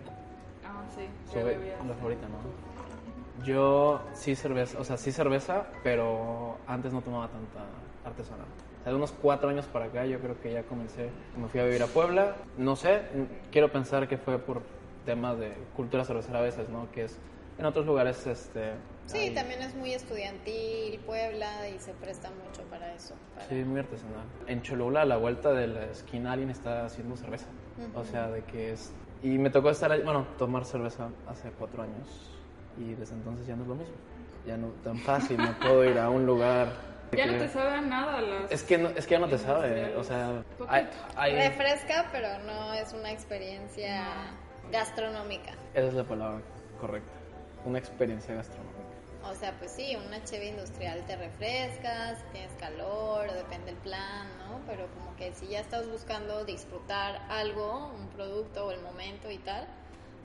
Ah, 0.65 0.83
sí. 0.95 1.07
Sube, 1.31 1.57
la 1.87 1.93
favorita, 1.95 2.27
¿no? 2.27 3.43
Yo 3.43 4.01
sí 4.13 4.35
cerveza, 4.35 4.79
o 4.79 4.83
sea, 4.83 4.97
sí 4.97 5.11
cerveza, 5.11 5.65
pero 5.83 6.57
antes 6.67 6.93
no 6.93 7.01
tomaba 7.01 7.27
tanta 7.27 7.65
artesanal. 8.05 8.45
O 8.79 8.83
sea, 8.83 8.91
de 8.91 8.97
unos 8.97 9.11
cuatro 9.11 9.49
años 9.49 9.65
para 9.65 9.85
acá 9.85 10.05
yo 10.05 10.19
creo 10.19 10.39
que 10.39 10.53
ya 10.53 10.63
comencé, 10.63 11.09
me 11.37 11.47
fui 11.47 11.59
a 11.59 11.63
vivir 11.65 11.81
a 11.83 11.87
Puebla, 11.87 12.35
no 12.57 12.75
sé, 12.75 13.01
quiero 13.51 13.71
pensar 13.71 14.07
que 14.07 14.17
fue 14.17 14.39
por 14.39 14.61
temas 15.05 15.39
de 15.39 15.53
cultura 15.75 16.05
cervecera 16.05 16.39
a 16.39 16.41
veces, 16.41 16.69
¿no? 16.69 16.89
Que 16.91 17.05
es, 17.05 17.17
en 17.57 17.65
otros 17.65 17.85
lugares, 17.85 18.25
este... 18.27 18.73
Sí, 19.05 19.31
también 19.31 19.61
es 19.61 19.75
muy 19.75 19.93
estudiantil, 19.93 20.99
Puebla, 21.05 21.67
y 21.69 21.79
se 21.79 21.93
presta 21.93 22.29
mucho 22.31 22.63
para 22.69 22.93
eso. 22.93 23.15
para- 23.35 23.47
Sí, 23.47 23.55
muy 23.55 23.79
artesanal. 23.81 24.25
En 24.47 24.61
Cholula, 24.61 25.01
a 25.01 25.05
la 25.05 25.17
vuelta 25.17 25.51
de 25.53 25.67
la 25.67 25.85
esquina, 25.85 26.31
alguien 26.31 26.49
está 26.49 26.85
haciendo 26.85 27.15
cerveza. 27.17 27.47
O 27.95 28.03
sea, 28.05 28.29
de 28.29 28.43
que 28.43 28.71
es... 28.73 28.91
Y 29.21 29.37
me 29.37 29.49
tocó 29.49 29.69
estar, 29.69 29.91
ahí- 29.91 30.01
bueno, 30.03 30.25
tomar 30.37 30.65
cerveza 30.65 31.09
hace 31.27 31.51
cuatro 31.51 31.83
años. 31.83 32.07
Y 32.77 32.93
desde 32.95 33.13
entonces 33.15 33.45
ya 33.45 33.55
no 33.55 33.63
es 33.63 33.67
lo 33.67 33.75
mismo. 33.75 33.93
Ya 34.45 34.57
no 34.57 34.67
tan 34.83 34.97
fácil, 34.99 35.37
no 35.37 35.57
puedo 35.59 35.83
ir 35.85 35.97
a 35.99 36.09
un 36.09 36.25
lugar... 36.25 36.67
Ya 37.15 37.27
no 37.27 37.37
te 37.37 37.47
sabe 37.47 37.69
a 37.75 37.81
nada 37.81 38.21
las... 38.21 38.51
Es 38.51 38.63
que, 38.63 38.77
no, 38.79 38.89
es 38.89 39.05
que 39.05 39.11
ya 39.11 39.19
no 39.19 39.27
te 39.27 39.37
sabe, 39.37 39.95
o 39.95 40.03
sea... 40.03 40.43
Hay, 40.67 40.89
hay- 41.15 41.35
Refresca, 41.35 42.07
pero 42.11 42.27
no 42.45 42.73
es 42.73 42.91
una 42.93 43.11
experiencia 43.11 44.05
gastronómica. 44.71 45.51
esa 45.75 45.87
es 45.89 45.93
la 45.93 46.03
palabra 46.03 46.41
correcta. 46.81 47.11
Una 47.65 47.77
experiencia 47.79 48.33
gastronómica. 48.35 48.72
O 49.29 49.35
sea, 49.35 49.53
pues 49.57 49.71
sí, 49.71 49.95
una 49.95 50.23
cheve 50.23 50.47
industrial 50.47 51.05
te 51.07 51.15
refrescas, 51.15 52.19
tienes 52.31 52.51
calor, 52.59 53.31
depende 53.31 53.67
del 53.67 53.77
plan, 53.77 54.27
¿no? 54.39 54.59
Pero 54.67 54.87
como 54.87 55.15
que 55.15 55.33
si 55.33 55.47
ya 55.47 55.61
estás 55.61 55.89
buscando 55.89 56.43
disfrutar 56.43 57.21
algo, 57.29 57.91
un 57.97 58.07
producto 58.09 58.67
o 58.67 58.71
el 58.71 58.81
momento 58.81 59.31
y 59.31 59.37
tal, 59.37 59.65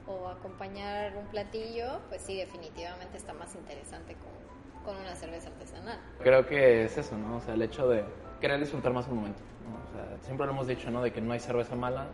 o 0.06 0.28
acompañar 0.28 1.16
un 1.16 1.26
platillo, 1.26 2.00
pues 2.08 2.22
sí, 2.22 2.36
definitivamente 2.36 3.16
está 3.16 3.32
más 3.34 3.54
interesante 3.54 4.14
con, 4.14 4.94
con 4.94 5.00
una 5.00 5.14
cerveza 5.14 5.48
artesanal. 5.50 6.00
Creo 6.20 6.46
que 6.46 6.84
es 6.84 6.98
eso, 6.98 7.16
¿no? 7.16 7.36
O 7.36 7.40
sea, 7.40 7.54
el 7.54 7.62
hecho 7.62 7.88
de 7.88 8.04
querer 8.40 8.58
disfrutar 8.58 8.92
más 8.92 9.06
el 9.06 9.14
momento. 9.14 9.40
¿no? 9.68 9.76
O 9.76 9.92
sea, 9.92 10.18
siempre 10.22 10.46
lo 10.46 10.52
hemos 10.52 10.66
dicho, 10.66 10.90
¿no? 10.90 11.02
De 11.02 11.12
que 11.12 11.20
no 11.20 11.32
hay 11.34 11.40
cerveza 11.40 11.76
mala, 11.76 12.08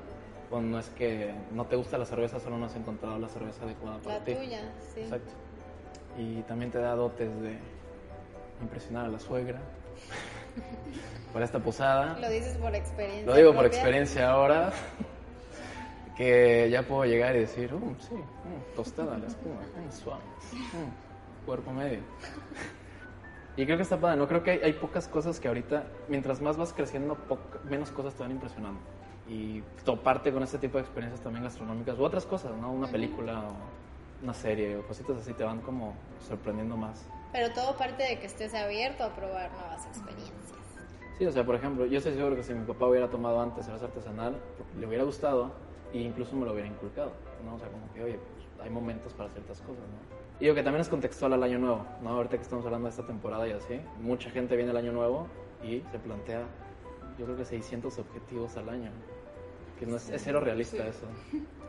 o 0.50 0.60
no 0.60 0.78
es 0.78 0.88
que 0.90 1.34
no 1.52 1.64
te 1.66 1.76
gusta 1.76 1.96
la 1.96 2.04
cerveza, 2.04 2.40
solo 2.40 2.58
no 2.58 2.66
has 2.66 2.76
encontrado 2.76 3.18
la 3.18 3.28
cerveza 3.28 3.64
adecuada 3.64 3.98
para 3.98 4.18
La 4.18 4.24
ti. 4.24 4.34
tuya, 4.34 4.60
sí. 4.94 5.00
Exacto. 5.00 5.32
Y 6.18 6.42
también 6.42 6.70
te 6.70 6.78
da 6.78 6.94
dotes 6.94 7.28
de 7.40 7.56
impresionar 8.62 9.06
a 9.06 9.08
la 9.08 9.18
suegra. 9.18 9.60
para 11.32 11.44
esta 11.44 11.58
posada. 11.58 12.16
Lo 12.20 12.28
dices 12.28 12.56
por 12.58 12.72
experiencia. 12.76 13.26
Lo 13.26 13.34
digo 13.36 13.52
por 13.54 13.66
experiencia 13.66 14.30
ahora, 14.30 14.72
que 16.16 16.68
ya 16.70 16.82
puedo 16.84 17.04
llegar 17.06 17.34
y 17.34 17.40
decir, 17.40 17.74
"Uh, 17.74 17.94
sí, 17.98 18.14
mm, 18.14 18.76
tostada 18.76 19.18
la 19.18 19.26
espuma, 19.26 19.56
mm, 19.60 19.90
suave, 19.90 20.22
cuerpo 21.44 21.72
medio. 21.72 21.98
Y 23.56 23.64
creo 23.64 23.76
que 23.76 23.82
está 23.82 23.96
padre, 23.98 24.16
¿no? 24.16 24.28
Creo 24.28 24.42
que 24.44 24.52
hay, 24.52 24.60
hay 24.62 24.72
pocas 24.74 25.08
cosas 25.08 25.40
que 25.40 25.48
ahorita, 25.48 25.84
mientras 26.08 26.40
más 26.40 26.56
vas 26.56 26.72
creciendo, 26.72 27.16
poca- 27.16 27.58
menos 27.68 27.90
cosas 27.90 28.14
te 28.14 28.22
van 28.22 28.30
impresionando. 28.32 28.78
Y 29.28 29.60
toparte 29.84 30.32
con 30.32 30.42
este 30.44 30.58
tipo 30.58 30.78
de 30.78 30.84
experiencias 30.84 31.20
también 31.22 31.42
gastronómicas, 31.44 31.98
u 31.98 32.04
otras 32.04 32.26
cosas, 32.26 32.52
¿no? 32.56 32.70
Una 32.72 32.86
película 32.86 33.40
o 33.40 33.52
una 34.22 34.34
serie 34.34 34.76
o 34.76 34.86
cositas 34.86 35.18
así 35.18 35.32
te 35.34 35.44
van 35.44 35.60
como 35.60 35.94
sorprendiendo 36.26 36.76
más. 36.76 37.06
Pero 37.32 37.52
todo 37.52 37.76
parte 37.76 38.02
de 38.04 38.18
que 38.18 38.26
estés 38.26 38.54
abierto 38.54 39.04
a 39.04 39.14
probar 39.14 39.50
nuevas 39.52 39.84
experiencias. 39.86 40.34
Sí, 41.18 41.26
o 41.26 41.32
sea, 41.32 41.44
por 41.44 41.54
ejemplo, 41.54 41.86
yo 41.86 41.98
estoy 41.98 42.14
seguro 42.14 42.34
que 42.36 42.42
si 42.42 42.54
mi 42.54 42.64
papá 42.64 42.86
hubiera 42.86 43.08
tomado 43.08 43.40
antes 43.40 43.66
cerveza 43.66 43.86
artesanal, 43.86 44.36
le 44.78 44.86
hubiera 44.86 45.04
gustado 45.04 45.52
e 45.92 45.98
incluso 45.98 46.34
me 46.36 46.44
lo 46.44 46.52
hubiera 46.52 46.68
inculcado, 46.68 47.12
¿no? 47.44 47.54
O 47.54 47.58
sea, 47.58 47.68
como 47.68 47.92
que, 47.92 48.02
oye, 48.02 48.18
pues 48.18 48.46
hay 48.64 48.70
momentos 48.70 49.12
para 49.14 49.30
ciertas 49.30 49.60
cosas, 49.60 49.78
¿no? 49.84 50.14
Y 50.40 50.44
digo 50.44 50.54
que 50.56 50.62
también 50.64 50.80
es 50.80 50.88
contextual 50.88 51.32
al 51.32 51.42
año 51.44 51.58
nuevo, 51.60 51.86
¿no? 52.02 52.10
Ahorita 52.10 52.36
que 52.36 52.42
estamos 52.42 52.64
hablando 52.66 52.86
de 52.86 52.90
esta 52.90 53.06
temporada 53.06 53.46
y 53.46 53.52
así, 53.52 53.80
mucha 54.00 54.30
gente 54.30 54.56
viene 54.56 54.72
el 54.72 54.76
año 54.76 54.90
nuevo 54.92 55.28
y 55.62 55.82
se 55.92 55.98
plantea, 56.00 56.42
yo 57.16 57.24
creo 57.26 57.36
que 57.36 57.44
600 57.44 57.96
objetivos 57.98 58.56
al 58.56 58.68
año, 58.68 58.90
que 59.78 59.86
no 59.86 59.96
es, 59.96 60.08
es 60.10 60.22
cero 60.24 60.40
realista 60.40 60.82
Sí. 60.82 60.88
eso. 60.88 61.06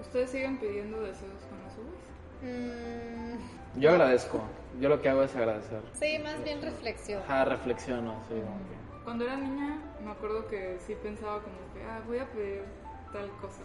¿Ustedes 0.01 0.31
siguen 0.31 0.59
pidiendo 0.59 0.99
deseos 1.01 1.43
con 1.49 1.61
las 1.63 1.73
uvas? 1.77 2.01
Mm, 2.45 3.79
Yo 3.79 3.89
agradezco, 3.91 4.41
yo 4.79 4.89
lo 4.89 5.01
que 5.01 5.09
hago 5.09 5.23
es 5.23 5.35
agradecer. 5.35 5.81
sí, 5.93 6.19
más 6.19 6.43
bien 6.43 6.61
reflexión. 6.61 7.21
Ajá, 7.23 7.45
reflexiono, 7.45 8.13
como 8.29 8.41
que... 8.41 9.03
Cuando 9.03 9.25
era 9.25 9.35
niña, 9.35 9.77
me 10.03 10.11
acuerdo 10.11 10.47
que 10.47 10.77
sí 10.85 10.95
pensaba 11.01 11.39
como 11.41 11.55
que, 11.73 11.83
ah, 11.83 12.01
voy 12.07 12.19
a 12.19 12.25
pedir 12.31 12.63
tal 13.11 13.29
cosa. 13.41 13.61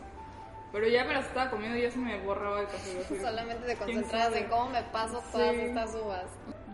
Pero 0.72 0.86
ya 0.86 1.04
me 1.04 1.14
las 1.14 1.26
estaba 1.26 1.50
comiendo 1.50 1.76
y 1.78 1.82
ya 1.82 1.90
se 1.90 1.98
me 1.98 2.20
borraba 2.22 2.60
el 2.60 2.66
café. 2.66 3.04
Solamente 3.20 3.66
te 3.66 3.76
¿quién 3.76 4.02
concentras 4.02 4.34
en 4.36 4.48
cómo 4.48 4.68
me 4.70 4.82
paso 4.84 5.22
todas 5.32 5.54
Sí. 5.54 5.60
estas 5.62 5.94
uvas. 5.94 6.24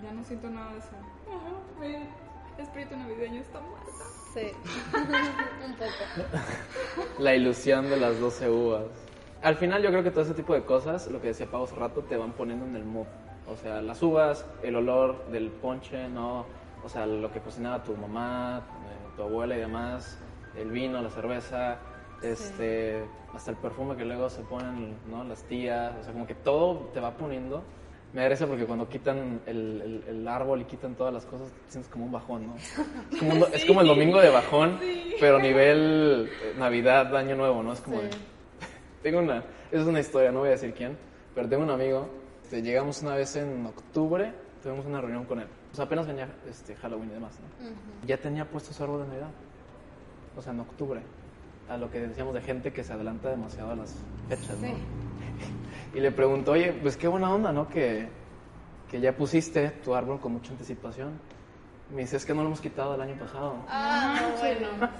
Ya 0.02 0.12
no 0.12 0.24
siento 0.24 0.48
nada 0.50 0.72
de 0.72 0.78
eso. 0.78 0.88
Ajá, 1.28 1.80
mi 1.80 2.62
espíritu 2.62 2.96
navideño 2.96 3.40
está 3.40 3.60
muerto. 3.60 3.90
Sí, 4.34 4.52
un 5.64 5.74
poco. 5.76 7.08
La 7.18 7.34
ilusión 7.34 7.88
de 7.88 7.96
las 7.96 8.20
12 8.20 8.50
uvas. 8.50 8.84
Al 9.46 9.54
final 9.54 9.80
yo 9.80 9.90
creo 9.90 10.02
que 10.02 10.10
todo 10.10 10.22
ese 10.24 10.34
tipo 10.34 10.54
de 10.54 10.62
cosas, 10.64 11.06
lo 11.06 11.20
que 11.20 11.28
decía 11.28 11.46
Pau 11.46 11.62
hace 11.62 11.76
rato, 11.76 12.02
te 12.02 12.16
van 12.16 12.32
poniendo 12.32 12.66
en 12.66 12.74
el 12.74 12.84
mood. 12.84 13.06
O 13.46 13.56
sea, 13.56 13.80
las 13.80 14.02
uvas, 14.02 14.44
el 14.64 14.74
olor 14.74 15.24
del 15.30 15.50
ponche, 15.50 16.08
¿no? 16.08 16.46
O 16.82 16.88
sea, 16.88 17.06
lo 17.06 17.30
que 17.30 17.38
cocinaba 17.38 17.80
tu 17.84 17.94
mamá, 17.94 18.64
eh, 18.88 19.12
tu 19.16 19.22
abuela 19.22 19.56
y 19.56 19.60
demás, 19.60 20.18
el 20.56 20.72
vino, 20.72 21.00
la 21.00 21.10
cerveza, 21.10 21.78
este, 22.22 23.04
hasta 23.36 23.52
el 23.52 23.56
perfume 23.58 23.94
que 23.94 24.04
luego 24.04 24.28
se 24.28 24.42
ponen, 24.42 24.96
¿no? 25.08 25.22
Las 25.22 25.44
tías, 25.44 25.94
o 26.00 26.02
sea, 26.02 26.12
como 26.12 26.26
que 26.26 26.34
todo 26.34 26.90
te 26.92 26.98
va 26.98 27.12
poniendo. 27.12 27.62
Me 28.12 28.28
risa 28.28 28.48
porque 28.48 28.64
cuando 28.66 28.88
quitan 28.88 29.42
el, 29.46 29.80
el- 29.80 30.04
el 30.08 30.26
árbol 30.26 30.62
y 30.62 30.64
quitan 30.64 30.96
todas 30.96 31.14
las 31.14 31.24
cosas, 31.24 31.52
sientes 31.68 31.88
como 31.88 32.06
un 32.06 32.10
bajón, 32.10 32.48
¿no? 32.48 32.56
Es 32.56 33.18
como, 33.20 33.32
un 33.32 33.38
do- 33.38 33.48
es 33.52 33.64
como 33.64 33.80
el 33.80 33.86
domingo 33.86 34.20
de 34.20 34.30
bajón, 34.30 34.80
pero 35.20 35.38
nivel 35.38 36.28
eh, 36.42 36.54
Navidad, 36.58 37.14
Año 37.16 37.36
Nuevo, 37.36 37.62
¿no? 37.62 37.72
Es 37.74 37.80
como... 37.80 38.00
de- 38.02 38.10
tengo 39.06 39.20
una, 39.20 39.44
es 39.70 39.86
una 39.86 40.00
historia, 40.00 40.32
no 40.32 40.40
voy 40.40 40.48
a 40.48 40.52
decir 40.52 40.74
quién, 40.74 40.98
pero 41.32 41.48
tengo 41.48 41.62
un 41.62 41.70
amigo, 41.70 42.08
este, 42.42 42.60
llegamos 42.60 43.02
una 43.02 43.14
vez 43.14 43.36
en 43.36 43.64
octubre, 43.64 44.32
tuvimos 44.60 44.84
una 44.84 45.00
reunión 45.00 45.24
con 45.26 45.38
él. 45.38 45.46
O 45.70 45.76
sea, 45.76 45.84
apenas 45.84 46.08
venía 46.08 46.28
este, 46.50 46.74
Halloween 46.74 47.10
y 47.10 47.12
demás, 47.12 47.38
¿no? 47.38 47.68
Ya 48.04 48.16
tenía 48.16 48.44
puesto 48.44 48.72
su 48.72 48.82
árbol 48.82 49.02
de 49.02 49.06
Navidad. 49.06 49.30
O 50.36 50.42
sea, 50.42 50.52
en 50.52 50.58
octubre. 50.58 51.02
A 51.68 51.76
lo 51.76 51.88
que 51.88 52.00
decíamos 52.00 52.34
de 52.34 52.40
gente 52.40 52.72
que 52.72 52.82
se 52.82 52.94
adelanta 52.94 53.30
demasiado 53.30 53.70
a 53.70 53.76
las 53.76 53.94
fechas, 54.28 54.58
¿no? 54.58 54.66
Sí. 54.66 54.74
Y 55.94 56.00
le 56.00 56.10
preguntó, 56.10 56.52
oye, 56.52 56.72
pues 56.72 56.96
qué 56.96 57.06
buena 57.06 57.32
onda, 57.32 57.52
¿no? 57.52 57.68
Que, 57.68 58.08
que 58.90 59.00
ya 59.00 59.16
pusiste 59.16 59.68
tu 59.84 59.94
árbol 59.94 60.18
con 60.18 60.32
mucha 60.32 60.50
anticipación. 60.50 61.12
Me 61.94 62.02
dice, 62.02 62.16
es 62.16 62.26
que 62.26 62.34
no 62.34 62.40
lo 62.40 62.48
hemos 62.48 62.60
quitado 62.60 62.96
el 62.96 63.00
año 63.00 63.14
pasado. 63.14 63.54
Ah, 63.68 64.20
no, 64.20 64.38
bueno. 64.40 64.90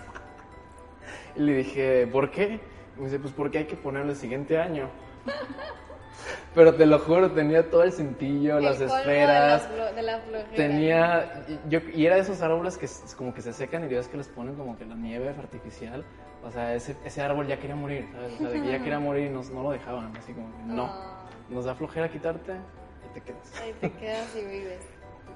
Y 1.34 1.40
le 1.40 1.56
dije, 1.56 2.06
¿por 2.06 2.30
qué? 2.30 2.60
Me 2.98 3.04
dice, 3.04 3.18
pues 3.18 3.32
porque 3.32 3.58
hay 3.58 3.64
que 3.66 3.76
ponerlo 3.76 4.10
el 4.10 4.16
siguiente 4.16 4.58
año. 4.58 4.88
Pero 6.54 6.74
te 6.74 6.86
lo 6.86 6.98
juro, 6.98 7.30
tenía 7.32 7.68
todo 7.70 7.82
el 7.82 7.92
cintillo, 7.92 8.58
las 8.58 8.80
El 8.80 8.88
colmo 8.88 9.00
esferas. 9.02 9.70
De, 9.70 9.76
las 9.76 9.90
flo- 9.90 9.94
de 9.94 10.02
la. 10.02 10.44
Tenía, 10.56 11.44
yo, 11.68 11.80
y 11.94 12.06
era 12.06 12.14
de 12.14 12.22
esos 12.22 12.40
árboles 12.40 12.78
que 12.78 12.88
como 13.14 13.34
que 13.34 13.42
se 13.42 13.52
secan 13.52 13.84
y 13.84 13.88
Dios 13.88 14.08
que 14.08 14.16
les 14.16 14.28
ponen 14.28 14.54
como 14.54 14.78
que 14.78 14.86
la 14.86 14.94
nieve 14.94 15.28
artificial. 15.28 16.02
O 16.42 16.50
sea, 16.50 16.74
ese, 16.74 16.96
ese 17.04 17.20
árbol 17.20 17.46
ya 17.46 17.58
quería 17.58 17.76
morir, 17.76 18.08
¿sabes? 18.12 18.32
O 18.34 18.38
sea, 18.38 18.48
de 18.48 18.62
que 18.62 18.68
ya 18.68 18.78
quería 18.78 18.98
morir 19.00 19.26
y 19.26 19.30
nos, 19.30 19.50
no 19.50 19.62
lo 19.64 19.70
dejaban, 19.72 20.16
así 20.16 20.32
como 20.32 20.50
que 20.56 20.62
no. 20.62 20.86
Ah. 20.86 21.26
Nos 21.50 21.66
da 21.66 21.74
flojera 21.74 22.08
quitarte 22.10 22.52
y 22.52 23.14
te 23.14 23.20
quedas. 23.20 23.60
Ahí 23.62 23.74
te 23.78 23.92
quedas 23.92 24.34
y 24.34 24.44
vives. 24.46 24.80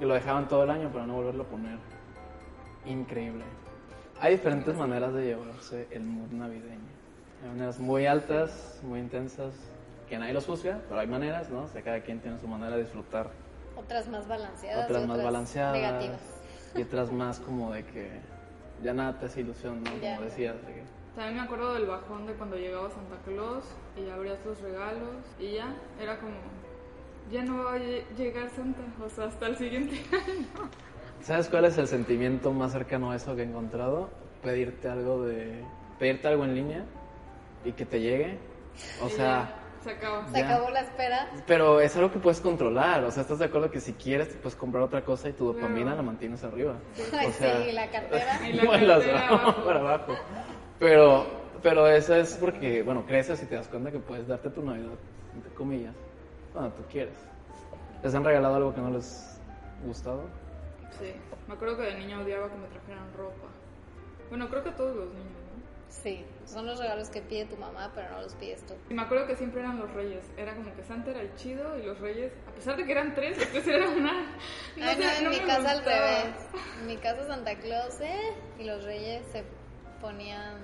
Y 0.00 0.04
lo 0.06 0.14
dejaban 0.14 0.48
todo 0.48 0.64
el 0.64 0.70
año 0.70 0.88
para 0.90 1.06
no 1.06 1.14
volverlo 1.16 1.42
a 1.42 1.46
poner. 1.46 1.78
Increíble. 2.86 3.44
Hay 4.20 4.32
diferentes 4.36 4.74
maneras 4.74 5.12
de 5.12 5.22
llevarse 5.24 5.86
el 5.90 6.02
mood 6.04 6.30
navideño. 6.30 6.99
Hay 7.42 7.48
maneras 7.48 7.78
muy 7.78 8.06
altas, 8.06 8.80
muy 8.82 9.00
intensas, 9.00 9.54
que 10.08 10.18
nadie 10.18 10.32
los 10.32 10.46
juzga, 10.46 10.80
pero 10.88 11.00
hay 11.00 11.06
maneras, 11.06 11.48
¿no? 11.50 11.62
O 11.62 11.68
sea, 11.68 11.82
cada 11.82 12.00
quien 12.00 12.20
tiene 12.20 12.38
su 12.38 12.46
manera 12.48 12.76
de 12.76 12.82
disfrutar. 12.82 13.30
Otras 13.76 14.08
más 14.08 14.26
balanceadas. 14.28 14.82
y 14.82 14.84
Otras 14.92 15.06
más 15.08 15.22
balanceadas. 15.22 15.72
Negativas. 15.74 16.20
Y 16.76 16.82
otras 16.82 17.10
más 17.12 17.40
como 17.40 17.72
de 17.72 17.84
que 17.84 18.10
ya 18.82 18.92
nada 18.92 19.18
te 19.18 19.26
hace 19.26 19.40
ilusión, 19.40 19.82
¿no? 19.82 19.90
Ya. 20.00 20.16
Como 20.16 20.26
decías, 20.28 20.54
de 20.66 20.74
que 20.74 20.82
También 21.16 21.36
me 21.36 21.42
acuerdo 21.42 21.74
del 21.74 21.86
bajón 21.86 22.26
de 22.26 22.34
cuando 22.34 22.56
llegaba 22.56 22.90
Santa 22.90 23.16
Claus 23.24 23.64
y 23.96 24.08
abrías 24.10 24.38
los 24.44 24.60
regalos 24.60 25.16
y 25.38 25.52
ya, 25.54 25.74
era 26.00 26.18
como, 26.18 26.32
ya 27.30 27.42
no 27.42 27.64
va 27.64 27.74
a 27.74 27.78
lle- 27.78 28.04
llegar 28.16 28.50
Santa, 28.50 28.80
o 29.04 29.08
sea, 29.08 29.24
hasta 29.26 29.46
el 29.46 29.56
siguiente 29.56 29.96
año. 30.12 30.70
¿Sabes 31.22 31.48
cuál 31.48 31.64
es 31.64 31.76
el 31.78 31.86
sentimiento 31.86 32.52
más 32.52 32.72
cercano 32.72 33.10
a 33.10 33.16
eso 33.16 33.34
que 33.34 33.42
he 33.42 33.44
encontrado? 33.46 34.10
Pedirte 34.42 34.88
algo 34.88 35.24
de... 35.24 35.62
Pedirte 35.98 36.28
algo 36.28 36.44
en 36.44 36.54
línea 36.54 36.84
y 37.64 37.72
que 37.72 37.84
te 37.86 38.00
llegue. 38.00 38.38
O 39.02 39.06
Y 39.06 39.10
sea... 39.10 39.26
ya, 39.26 39.54
se 39.84 39.90
acaba. 39.90 40.26
Se 40.28 40.38
Ya. 40.38 40.46
acabó 40.46 40.70
la 40.70 40.80
espera. 40.80 41.30
Pero 41.46 41.80
es 41.80 41.96
algo 41.96 42.10
que 42.12 42.18
puedes 42.18 42.40
controlar, 42.40 43.02
o 43.04 43.10
sea, 43.10 43.22
¿estás 43.22 43.38
de 43.38 43.46
acuerdo 43.46 43.70
que 43.70 43.80
si 43.80 43.92
quieres 43.94 44.28
te 44.30 44.36
puedes 44.36 44.56
comprar 44.56 44.82
otra 44.82 45.04
cosa 45.04 45.28
y 45.28 45.32
tu 45.32 45.52
dopamina 45.52 45.94
la 45.94 46.02
mantienes 46.02 46.42
arriba? 46.44 46.74
Ay, 47.18 47.26
O 47.26 47.32
sea, 47.32 47.62
sí, 47.62 47.62
y 47.70 47.72
la 47.72 47.90
cartera. 47.90 48.48
Y 48.48 48.52
la 48.54 48.96
cartera 48.96 49.28
abajo 49.28 49.64
para 49.64 49.80
abajo. 49.80 50.14
Pero, 50.78 51.26
pero 51.62 51.86
eso 51.88 52.14
es 52.14 52.34
porque, 52.36 52.82
bueno, 52.82 53.04
creces 53.06 53.42
y 53.42 53.46
te 53.46 53.54
das 53.56 53.68
cuenta 53.68 53.90
que 53.90 53.98
puedes 53.98 54.26
darte 54.28 54.50
tu 54.50 54.62
Navidad, 54.62 54.92
entre 55.34 55.52
comillas, 55.54 55.94
cuando 56.52 56.70
tú 56.72 56.82
quieres. 56.90 57.14
¿Les 58.02 58.14
han 58.14 58.24
regalado 58.24 58.54
algo 58.54 58.74
que 58.74 58.80
no 58.80 58.90
les 58.90 59.38
gustado? 59.84 60.22
Sí, 60.98 61.12
me 61.48 61.54
acuerdo 61.54 61.76
que 61.76 61.82
de 61.84 61.98
niña 61.98 62.20
odiaba 62.20 62.48
que 62.48 62.56
me 62.56 62.66
trajeran 62.68 63.12
ropa. 63.16 63.46
Bueno, 64.30 64.48
creo 64.48 64.64
que 64.64 64.70
todos 64.70 64.96
los 64.96 65.08
niños. 65.08 65.39
Sí, 65.90 66.24
son 66.46 66.66
los 66.66 66.78
regalos 66.78 67.10
que 67.10 67.20
pide 67.20 67.44
tu 67.46 67.56
mamá, 67.56 67.90
pero 67.94 68.08
no 68.10 68.22
los 68.22 68.34
pides 68.36 68.64
tú. 68.64 68.74
Y 68.88 68.94
me 68.94 69.02
acuerdo 69.02 69.26
que 69.26 69.34
siempre 69.36 69.60
eran 69.60 69.78
los 69.78 69.92
reyes. 69.92 70.24
Era 70.36 70.54
como 70.54 70.72
que 70.74 70.82
Santa 70.84 71.10
era 71.10 71.20
el 71.20 71.34
chido 71.34 71.76
y 71.76 71.82
los 71.82 71.98
reyes, 71.98 72.32
a 72.48 72.52
pesar 72.52 72.76
de 72.76 72.84
que 72.86 72.92
eran 72.92 73.14
tres, 73.14 73.36
los 73.38 73.48
tres 73.48 73.66
eran 73.66 73.88
una. 73.98 74.12
No 74.76 74.86
Ay, 74.86 74.94
sé, 74.96 75.02
no, 75.04 75.10
en 75.18 75.24
no 75.24 75.30
mi 75.30 75.40
me 75.40 75.46
casa 75.46 75.70
al 75.72 75.84
revés. 75.84 76.34
En 76.80 76.86
mi 76.86 76.96
casa 76.96 77.26
Santa 77.26 77.54
Claus, 77.58 78.00
¿eh? 78.00 78.34
Y 78.60 78.64
los 78.64 78.84
reyes 78.84 79.22
se 79.32 79.44
ponían, 80.00 80.58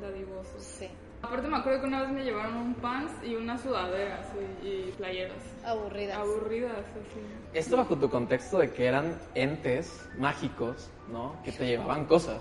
Dadivosos. 0.00 0.62
sí, 0.62 0.88
Aparte 1.20 1.48
me 1.48 1.56
acuerdo 1.56 1.80
que 1.80 1.86
una 1.88 2.02
vez 2.02 2.10
me 2.12 2.22
llevaron 2.22 2.56
un 2.58 2.74
pants 2.76 3.12
y 3.24 3.34
una 3.34 3.58
sudadera 3.58 4.20
así, 4.20 4.38
y 4.66 4.92
playeras. 4.92 5.42
aburridas. 5.64 6.16
Aburridas, 6.16 6.76
así. 6.78 7.20
Esto 7.54 7.76
bajo 7.76 7.96
tu 7.96 8.08
contexto 8.08 8.58
de 8.58 8.72
que 8.72 8.86
eran 8.86 9.18
entes 9.34 10.08
mágicos, 10.16 10.88
¿no? 11.10 11.36
Que 11.42 11.50
te 11.50 11.66
llevaban 11.66 12.04
cosas. 12.06 12.40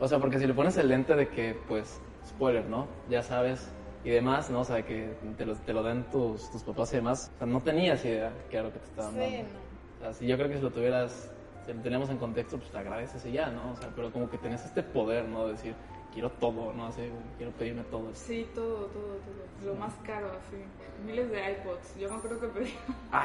O 0.00 0.06
sea, 0.08 0.18
porque 0.18 0.38
si 0.38 0.46
le 0.46 0.54
pones 0.54 0.76
el 0.76 0.88
lente 0.88 1.14
de 1.14 1.28
que, 1.28 1.56
pues, 1.68 2.00
spoiler, 2.26 2.64
¿no? 2.66 2.86
Ya 3.08 3.22
sabes 3.22 3.68
y 4.04 4.10
demás, 4.10 4.48
¿no? 4.50 4.60
O 4.60 4.64
sea, 4.64 4.84
que 4.84 5.12
te 5.36 5.44
lo, 5.44 5.54
te 5.56 5.72
lo 5.72 5.82
den 5.82 6.04
tus, 6.10 6.50
tus 6.50 6.62
papás 6.62 6.92
y 6.92 6.96
demás. 6.96 7.30
O 7.34 7.38
sea, 7.38 7.46
no 7.46 7.60
tenías 7.60 8.04
idea 8.04 8.32
que 8.50 8.56
era 8.56 8.66
lo 8.68 8.72
que 8.72 8.78
te 8.78 8.84
estaban 8.86 9.12
Sí, 9.14 9.18
dando. 9.20 9.36
no. 9.38 9.98
O 9.98 10.00
sea, 10.00 10.12
si 10.14 10.26
yo 10.26 10.36
creo 10.36 10.48
que 10.48 10.56
si 10.56 10.62
lo 10.62 10.70
tuvieras, 10.70 11.32
si 11.66 11.72
lo 11.72 11.80
teníamos 11.82 12.08
en 12.10 12.18
contexto, 12.18 12.58
pues 12.58 12.70
te 12.70 12.78
agradeces 12.78 13.24
y 13.26 13.32
ya, 13.32 13.50
¿no? 13.50 13.72
O 13.72 13.76
sea, 13.76 13.90
pero 13.96 14.12
como 14.12 14.30
que 14.30 14.38
tenés 14.38 14.64
este 14.64 14.82
poder, 14.84 15.24
¿no? 15.24 15.46
De 15.46 15.52
decir, 15.54 15.74
quiero 16.12 16.30
todo, 16.30 16.72
¿no? 16.72 16.86
Así, 16.86 17.10
quiero 17.36 17.50
pedirme 17.52 17.82
todo. 17.84 18.08
Sí, 18.14 18.48
todo, 18.54 18.86
todo, 18.86 19.16
todo. 19.16 19.66
Lo 19.66 19.74
más 19.74 19.92
caro, 20.04 20.28
así. 20.28 20.56
Miles 21.04 21.28
de 21.32 21.52
iPods. 21.52 21.96
Yo 21.98 22.08
me 22.08 22.16
acuerdo 22.16 22.40
que 22.40 22.46
pedí. 22.46 22.74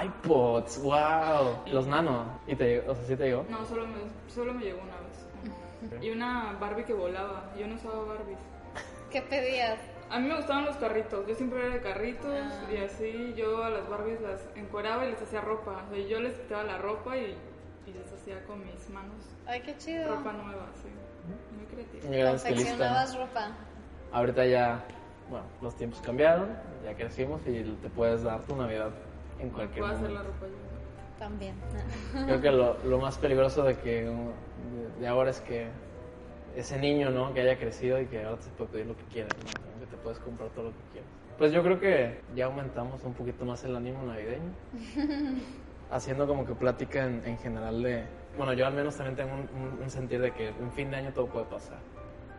iPods, 0.05 0.81
wow. 0.81 1.57
Los 1.71 1.85
nano. 1.85 2.25
¿Y 2.47 2.55
te 2.55 2.65
llegó? 2.65 2.91
O 2.91 2.95
sea, 2.95 3.03
¿sí 3.05 3.15
te 3.15 3.25
llegó? 3.25 3.45
No, 3.49 3.63
solo 3.65 3.85
me, 3.85 3.93
solo 4.33 4.53
me 4.55 4.63
llegó 4.63 4.79
una 4.81 4.95
vez. 5.07 5.12
Y 6.01 6.09
una 6.11 6.53
Barbie 6.59 6.83
que 6.85 6.93
volaba. 6.93 7.51
Yo 7.57 7.67
no 7.67 7.75
usaba 7.75 8.03
Barbies. 8.05 8.37
¿Qué 9.11 9.21
pedías? 9.21 9.79
A 10.09 10.19
mí 10.19 10.27
me 10.27 10.35
gustaban 10.35 10.65
los 10.65 10.75
carritos. 10.77 11.25
Yo 11.27 11.35
siempre 11.35 11.59
era 11.65 11.75
de 11.75 11.81
carritos 11.81 12.31
Ah. 12.33 12.71
y 12.71 12.77
así 12.77 13.33
yo 13.35 13.63
a 13.63 13.69
las 13.69 13.87
Barbies 13.89 14.21
las 14.21 14.41
encueraba 14.55 15.05
y 15.05 15.11
les 15.11 15.21
hacía 15.21 15.41
ropa. 15.41 15.83
O 15.89 15.95
sea, 15.95 16.05
yo 16.05 16.19
les 16.19 16.33
quitaba 16.39 16.63
la 16.63 16.77
ropa 16.77 17.17
y 17.17 17.35
y 17.85 17.91
deshacía 17.91 18.41
con 18.45 18.63
mis 18.65 18.89
manos 18.91 19.13
Ay, 19.45 19.59
qué 19.59 19.75
chido. 19.77 20.15
ropa 20.15 20.31
nueva, 20.31 20.67
sí. 20.81 20.87
Muy 21.53 21.65
creativa. 21.65 22.29
Confeccionabas 22.31 23.17
ropa. 23.17 23.49
Ahorita 24.13 24.45
ya, 24.45 24.85
bueno, 25.29 25.45
los 25.61 25.75
tiempos 25.75 25.99
cambiaron, 25.99 26.47
ya 26.85 26.93
crecimos 26.95 27.41
y 27.45 27.61
te 27.81 27.89
puedes 27.89 28.23
dar 28.23 28.39
tu 28.43 28.55
Navidad 28.55 28.91
en 29.39 29.49
cualquier 29.49 29.79
Puedo 29.81 29.93
hacer 29.95 30.09
momento. 30.11 30.23
la 30.23 30.29
ropa 30.33 30.45
yo. 30.47 30.53
También. 31.19 31.55
Creo 32.25 32.41
que 32.41 32.51
lo, 32.51 32.77
lo 32.83 32.99
más 32.99 33.17
peligroso 33.17 33.63
de 33.63 33.75
que 33.77 34.03
de, 34.03 34.89
de 34.99 35.07
ahora 35.07 35.29
es 35.29 35.39
que 35.41 35.67
ese 36.55 36.77
niño, 36.79 37.09
¿no? 37.09 37.33
Que 37.33 37.41
haya 37.41 37.57
crecido 37.57 37.99
y 37.99 38.05
que 38.07 38.23
ahora 38.23 38.37
te 38.39 38.49
puede 38.51 38.69
pedir 38.71 38.85
lo 38.87 38.95
que 38.97 39.03
quieras, 39.05 39.33
¿no? 39.37 39.79
Que 39.79 39.85
te 39.87 39.97
puedes 39.97 40.19
comprar 40.19 40.49
todo 40.51 40.65
lo 40.65 40.71
que 40.71 40.83
quieras. 40.91 41.09
Pues 41.37 41.51
yo 41.51 41.63
creo 41.63 41.79
que 41.79 42.21
ya 42.35 42.45
aumentamos 42.45 43.03
un 43.03 43.13
poquito 43.13 43.43
más 43.45 43.63
el 43.63 43.75
ánimo 43.75 44.03
navideño, 44.03 44.53
haciendo 45.91 46.27
como 46.27 46.45
que 46.45 46.53
plática 46.53 47.05
en, 47.05 47.21
en 47.25 47.37
general 47.39 47.81
de, 47.81 48.03
bueno, 48.37 48.53
yo 48.53 48.65
al 48.67 48.73
menos 48.73 48.95
también 48.95 49.15
tengo 49.15 49.33
un, 49.33 49.61
un- 49.61 49.81
un 49.83 49.89
sentir 49.89 50.21
de 50.21 50.31
que 50.31 50.51
un 50.59 50.71
fin 50.71 50.91
de 50.91 50.97
año 50.97 51.11
todo 51.13 51.27
puede 51.27 51.45
pasar. 51.45 51.79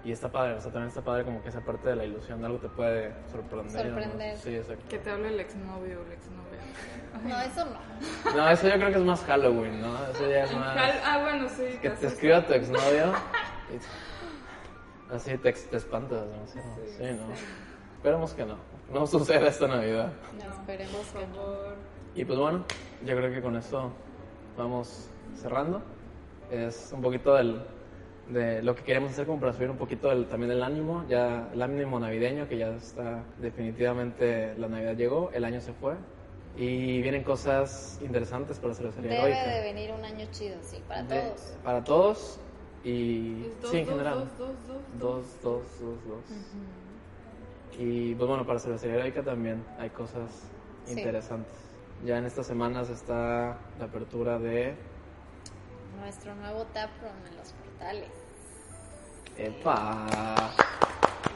Y 0.04 0.12
está 0.12 0.30
padre, 0.30 0.54
o 0.54 0.60
sea, 0.60 0.70
también 0.70 0.88
está 0.88 1.00
padre 1.00 1.24
como 1.24 1.42
que 1.42 1.48
esa 1.48 1.60
parte 1.62 1.88
de 1.88 1.96
la 1.96 2.04
ilusión, 2.04 2.44
algo 2.44 2.58
te 2.58 2.68
puede 2.68 3.14
sorprender. 3.32 3.86
¿no? 3.86 3.92
Sorprender. 3.94 4.36
Sí, 4.38 4.54
exacto. 4.54 4.84
Que 4.88 4.98
te 4.98 5.10
hable 5.10 5.28
el 5.28 5.40
exnovio 5.40 6.00
o 6.02 6.08
la 6.08 6.14
exnovia. 6.14 6.44
No, 7.24 7.40
eso 7.40 7.64
no. 7.64 8.34
No, 8.36 8.50
eso 8.50 8.66
yo 8.68 8.74
creo 8.74 8.88
que 8.90 8.96
es 8.98 9.04
más 9.04 9.24
Halloween, 9.24 9.80
¿no? 9.80 9.94
Eso 10.08 10.28
ya 10.28 10.44
es 10.44 10.52
más... 10.56 10.76
Ah, 11.06 11.20
bueno, 11.22 11.48
sí. 11.48 11.78
Que 11.80 11.90
te 11.90 12.06
escriba 12.08 12.44
tu 12.44 12.52
exnovio. 12.52 13.12
y- 13.72 15.14
Así 15.14 15.38
te, 15.38 15.52
te 15.52 15.76
espantas, 15.76 16.24
¿no? 16.26 16.46
Sí, 16.46 16.58
¿no? 16.58 16.76
Sí, 16.98 17.04
¿no? 17.04 17.32
Esperemos 17.96 18.32
que 18.34 18.44
no. 18.44 18.56
No 18.92 19.06
suceda 19.06 19.46
esta 19.48 19.68
Navidad. 19.68 20.12
Esperemos 20.50 21.06
Por 21.06 21.20
que 21.20 21.26
no. 21.28 21.34
favor. 21.34 21.76
Y 22.14 22.24
pues 22.24 22.38
bueno, 22.38 22.64
yo 23.04 23.16
creo 23.16 23.32
que 23.32 23.40
con 23.40 23.56
esto 23.56 23.92
vamos 24.58 25.08
cerrando. 25.40 25.82
Es 26.50 26.90
un 26.92 27.00
poquito 27.00 27.34
del, 27.34 27.62
de 28.28 28.62
lo 28.62 28.74
que 28.74 28.82
queremos 28.82 29.10
hacer 29.12 29.26
como 29.26 29.38
para 29.40 29.52
subir 29.52 29.70
un 29.70 29.76
poquito 29.76 30.10
el- 30.10 30.26
también 30.26 30.50
el 30.52 30.62
ánimo, 30.62 31.04
ya 31.08 31.50
el 31.52 31.60
ánimo 31.60 32.00
navideño 32.00 32.48
que 32.48 32.56
ya 32.56 32.68
está 32.74 33.22
definitivamente 33.38 34.54
la 34.56 34.68
Navidad 34.68 34.96
llegó, 34.96 35.30
el 35.32 35.44
año 35.44 35.60
se 35.60 35.72
fue 35.74 35.94
y 36.56 37.02
vienen 37.02 37.22
cosas 37.24 37.98
interesantes 38.00 38.58
para 38.58 38.68
la 38.68 38.74
cervecería 38.76 39.10
Debe 39.10 39.22
heroica. 39.32 39.50
de 39.50 39.60
venir 39.62 39.92
un 39.92 40.04
año 40.04 40.26
chido, 40.30 40.56
sí, 40.62 40.82
para 40.88 41.02
De- 41.02 41.20
todos. 41.20 41.40
Para 41.62 41.84
todos 41.84 42.40
y 42.84 43.42
dos, 43.60 43.70
sí, 43.70 43.78
en 43.78 43.84
dos, 43.86 43.92
general. 43.94 44.18
dos, 44.18 44.38
dos, 44.38 44.56
dos, 44.68 44.82
Dos, 44.98 45.42
dos, 45.42 45.62
dos, 45.80 45.98
dos. 46.08 46.24
Y 47.78 48.14
pues 48.14 48.28
bueno, 48.28 48.46
para 48.46 48.58
Cervecería 48.60 48.96
Heroica 48.96 49.22
también 49.22 49.64
hay 49.78 49.90
cosas 49.90 50.30
Sí. 50.86 50.92
interesantes. 50.92 51.52
Ya 52.04 52.18
en 52.18 52.26
estas 52.26 52.46
semanas 52.46 52.88
está 52.90 53.58
la 53.78 53.84
apertura 53.86 54.38
de... 54.38 54.74
Nuestro 55.98 56.34
nuevo 56.36 56.64
taproom 56.66 57.14
en 57.30 57.36
los 57.36 57.52
portales. 57.84 58.10
¡Epa! 59.36 60.06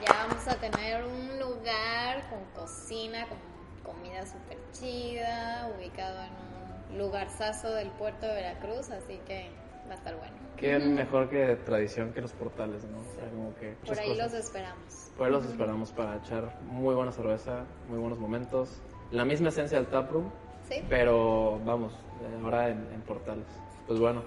Ya 0.06 0.12
vamos 0.28 0.48
a 0.48 0.54
tener 0.54 1.04
un 1.04 1.38
lugar 1.38 2.28
con 2.30 2.44
cocina, 2.54 3.26
con 3.28 3.92
comida 3.94 4.24
súper 4.24 4.58
chida, 4.72 5.70
ubicado 5.76 6.18
en 6.22 6.92
un 6.92 6.98
lugarzazo 6.98 7.70
del 7.72 7.90
puerto 7.90 8.26
de 8.26 8.34
Veracruz, 8.34 8.90
así 8.90 9.20
que 9.26 9.50
va 9.88 9.92
a 9.92 9.96
estar 9.96 10.16
bueno. 10.16 10.32
Qué 10.56 10.78
mejor 10.78 11.28
que 11.28 11.56
tradición 11.56 12.12
que 12.12 12.20
los 12.20 12.32
portales, 12.32 12.84
¿no? 12.84 12.98
O 12.98 13.14
sea, 13.14 13.28
como 13.30 13.54
que 13.56 13.72
Por 13.86 13.98
ahí 13.98 14.10
cosas. 14.10 14.32
los 14.32 14.40
esperamos. 14.44 15.10
Por 15.16 15.26
ahí 15.26 15.32
los 15.32 15.44
esperamos 15.44 15.92
para 15.92 16.16
echar 16.16 16.56
muy 16.62 16.94
buena 16.94 17.12
cerveza, 17.12 17.64
muy 17.88 17.98
buenos 17.98 18.18
momentos. 18.18 18.80
La 19.10 19.24
misma 19.24 19.48
esencia 19.48 19.78
del 19.78 19.86
taproom, 19.88 20.30
¿Sí? 20.68 20.84
pero 20.88 21.60
vamos, 21.64 21.92
eh, 21.92 22.40
ahora 22.42 22.68
en, 22.68 22.86
en 22.92 23.00
portales. 23.02 23.46
Pues 23.86 23.98
bueno, 23.98 24.22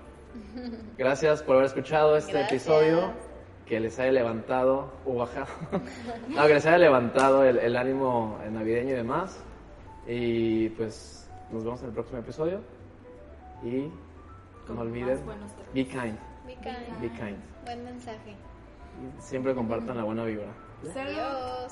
gracias 0.98 1.44
por 1.44 1.56
haber 1.56 1.68
escuchado 1.68 2.16
este 2.18 2.34
Gracias. 2.34 2.52
episodio, 2.68 3.12
que 3.66 3.80
les 3.80 3.98
haya 4.00 4.12
levantado 4.12 4.92
o 5.06 5.16
bajado, 5.16 5.48
no, 6.30 6.48
que 6.48 6.54
les 6.54 6.66
haya 6.66 6.78
levantado 6.78 7.44
el, 7.44 7.58
el 7.60 7.76
ánimo 7.78 8.38
navideño 8.52 8.92
y 8.92 8.98
demás. 8.98 9.44
Y 10.08 10.70
pues 10.70 11.30
nos 11.52 11.64
vemos 11.64 11.82
en 11.82 11.88
el 11.88 11.94
próximo 11.94 12.20
episodio. 12.20 12.60
Y 13.64 13.90
no 14.68 14.82
olviden, 14.82 15.20
be 15.74 15.86
kind, 15.86 16.18
Be 16.46 16.56
kind. 16.56 17.02
be 17.02 17.10
kind. 17.10 17.38
Buen 17.66 17.84
mensaje. 17.84 18.36
Siempre 19.20 19.54
compartan 19.54 19.98
la 19.98 20.04
buena 20.04 20.24
vibra. 20.26 20.52
Salud. 20.94 21.72